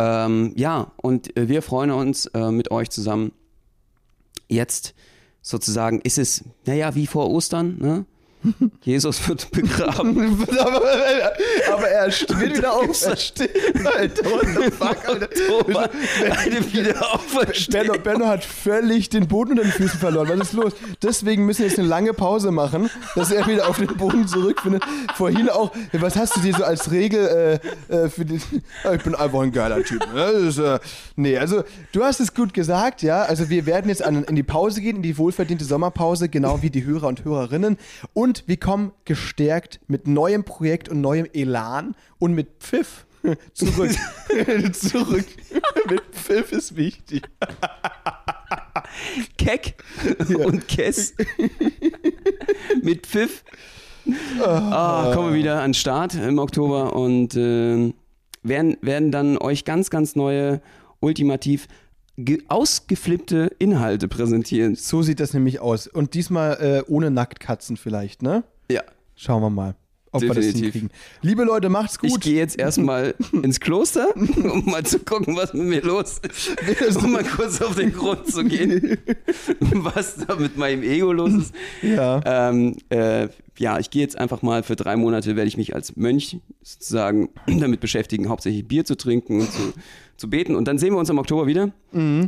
[0.00, 3.32] Ähm, ja, und äh, wir freuen uns äh, mit euch zusammen.
[4.48, 4.94] Jetzt
[5.42, 8.06] sozusagen ist es, naja, wie vor Ostern, ne?
[8.82, 10.46] Jesus wird begraben.
[11.72, 13.04] aber, er steht wieder auf.
[13.06, 13.50] Er steht.
[13.86, 15.26] Alter, what the fuck, Alter.
[15.26, 15.90] Oktober,
[16.38, 17.86] eine Wiederauferstehung.
[17.86, 20.28] Benno, Benno hat völlig den Boden unter den Füßen verloren.
[20.38, 20.72] Was ist los?
[21.02, 24.84] Deswegen müssen wir jetzt eine lange Pause machen, dass er wieder auf den Boden zurückfindet.
[25.16, 27.60] Vorhin auch, was hast du dir so als Regel
[27.90, 28.40] äh, äh, für die,
[28.84, 30.06] Ah, Ich bin einfach ein geiler Typ.
[30.14, 30.22] ne?
[30.24, 30.78] Ist, äh,
[31.16, 31.62] nee, also
[31.92, 33.22] du hast es gut gesagt, ja.
[33.22, 36.70] Also wir werden jetzt an, in die Pause gehen, in die wohlverdiente Sommerpause, genau wie
[36.70, 37.76] die Hörer und Hörerinnen.
[38.14, 43.06] Und wir kommen gestärkt mit neuem Projekt und neuem Elan und mit Pfiff
[43.52, 43.90] zurück.
[44.72, 45.26] zurück.
[45.88, 47.28] mit Pfiff ist wichtig.
[49.38, 49.74] Keck
[50.36, 51.14] und Kess
[52.82, 53.44] mit Pfiff.
[54.42, 57.92] Ah, kommen wir wieder an den Start im Oktober und äh,
[58.42, 60.60] werden, werden dann euch ganz, ganz neue,
[61.00, 61.68] ultimativ
[62.48, 64.74] ausgeflippte Inhalte präsentieren.
[64.74, 65.86] So sieht das nämlich aus.
[65.86, 68.44] Und diesmal äh, ohne Nacktkatzen vielleicht, ne?
[68.70, 68.82] Ja.
[69.14, 69.74] Schauen wir mal,
[70.12, 70.62] ob wir das Definitiv.
[70.72, 70.90] hinkriegen.
[71.22, 72.20] Liebe Leute, macht's Ich gut.
[72.22, 76.96] gehe jetzt erstmal ins Kloster, um mal zu gucken, was mit mir los ist.
[76.96, 78.98] Um mal kurz auf den Grund zu gehen,
[79.60, 81.54] was da mit meinem Ego los ist.
[81.82, 82.20] Ja.
[82.24, 85.94] Ähm, äh, ja, ich gehe jetzt einfach mal für drei Monate, werde ich mich als
[85.96, 89.72] Mönch sozusagen damit beschäftigen, hauptsächlich Bier zu trinken und zu,
[90.16, 90.56] zu beten.
[90.56, 91.70] Und dann sehen wir uns im Oktober wieder,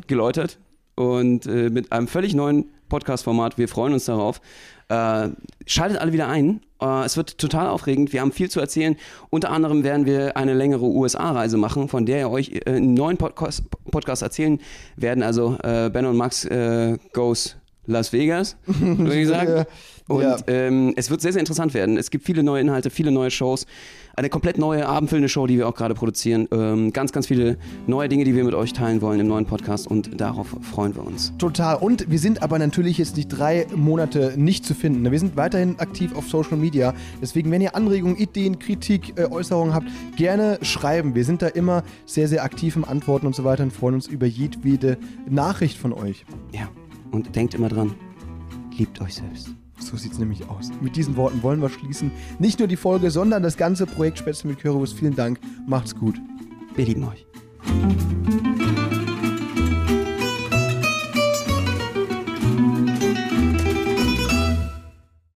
[0.07, 0.59] geläutert
[0.95, 3.57] und äh, mit einem völlig neuen Podcast-Format.
[3.57, 4.43] Wir freuen uns darauf.
[4.91, 5.31] Äh,
[5.65, 6.61] schaltet alle wieder ein.
[6.79, 8.13] Äh, es wird total aufregend.
[8.13, 8.97] Wir haben viel zu erzählen.
[9.31, 13.17] Unter anderem werden wir eine längere USA-Reise machen, von der wir euch äh, einen neuen
[13.17, 14.61] Podcast, Podcast erzählen
[14.97, 15.23] werden.
[15.23, 19.65] Also äh, Ben und Max äh, goes Las Vegas, würde ich sagen.
[20.13, 20.37] Und Ja.
[20.47, 21.97] ähm, es wird sehr, sehr interessant werden.
[21.97, 23.67] Es gibt viele neue Inhalte, viele neue Shows.
[24.15, 26.47] Eine komplett neue, abendfüllende Show, die wir auch gerade produzieren.
[26.53, 27.57] Ähm, ganz, ganz viele
[27.87, 29.87] neue Dinge, die wir mit euch teilen wollen im neuen Podcast.
[29.87, 31.33] Und darauf freuen wir uns.
[31.39, 31.77] Total.
[31.77, 35.11] Und wir sind aber natürlich jetzt nicht drei Monate nicht zu finden.
[35.11, 36.93] Wir sind weiterhin aktiv auf Social Media.
[37.23, 39.87] Deswegen, wenn ihr Anregungen, Ideen, Kritik, äh, Äußerungen habt,
[40.17, 41.15] gerne schreiben.
[41.15, 44.09] Wir sind da immer sehr, sehr aktiv im Antworten und so weiter und freuen uns
[44.09, 44.99] über jedwede
[45.29, 46.27] Nachricht von euch.
[46.53, 46.69] Ja.
[47.13, 47.95] Und denkt immer dran,
[48.77, 49.55] liebt euch selbst.
[49.83, 50.71] So sieht es nämlich aus.
[50.81, 52.11] Mit diesen Worten wollen wir schließen.
[52.39, 54.95] Nicht nur die Folge, sondern das ganze Projekt Spätzle mit Currywurst.
[54.95, 55.41] Vielen Dank.
[55.67, 56.21] Macht's gut.
[56.75, 57.27] Wir lieben euch.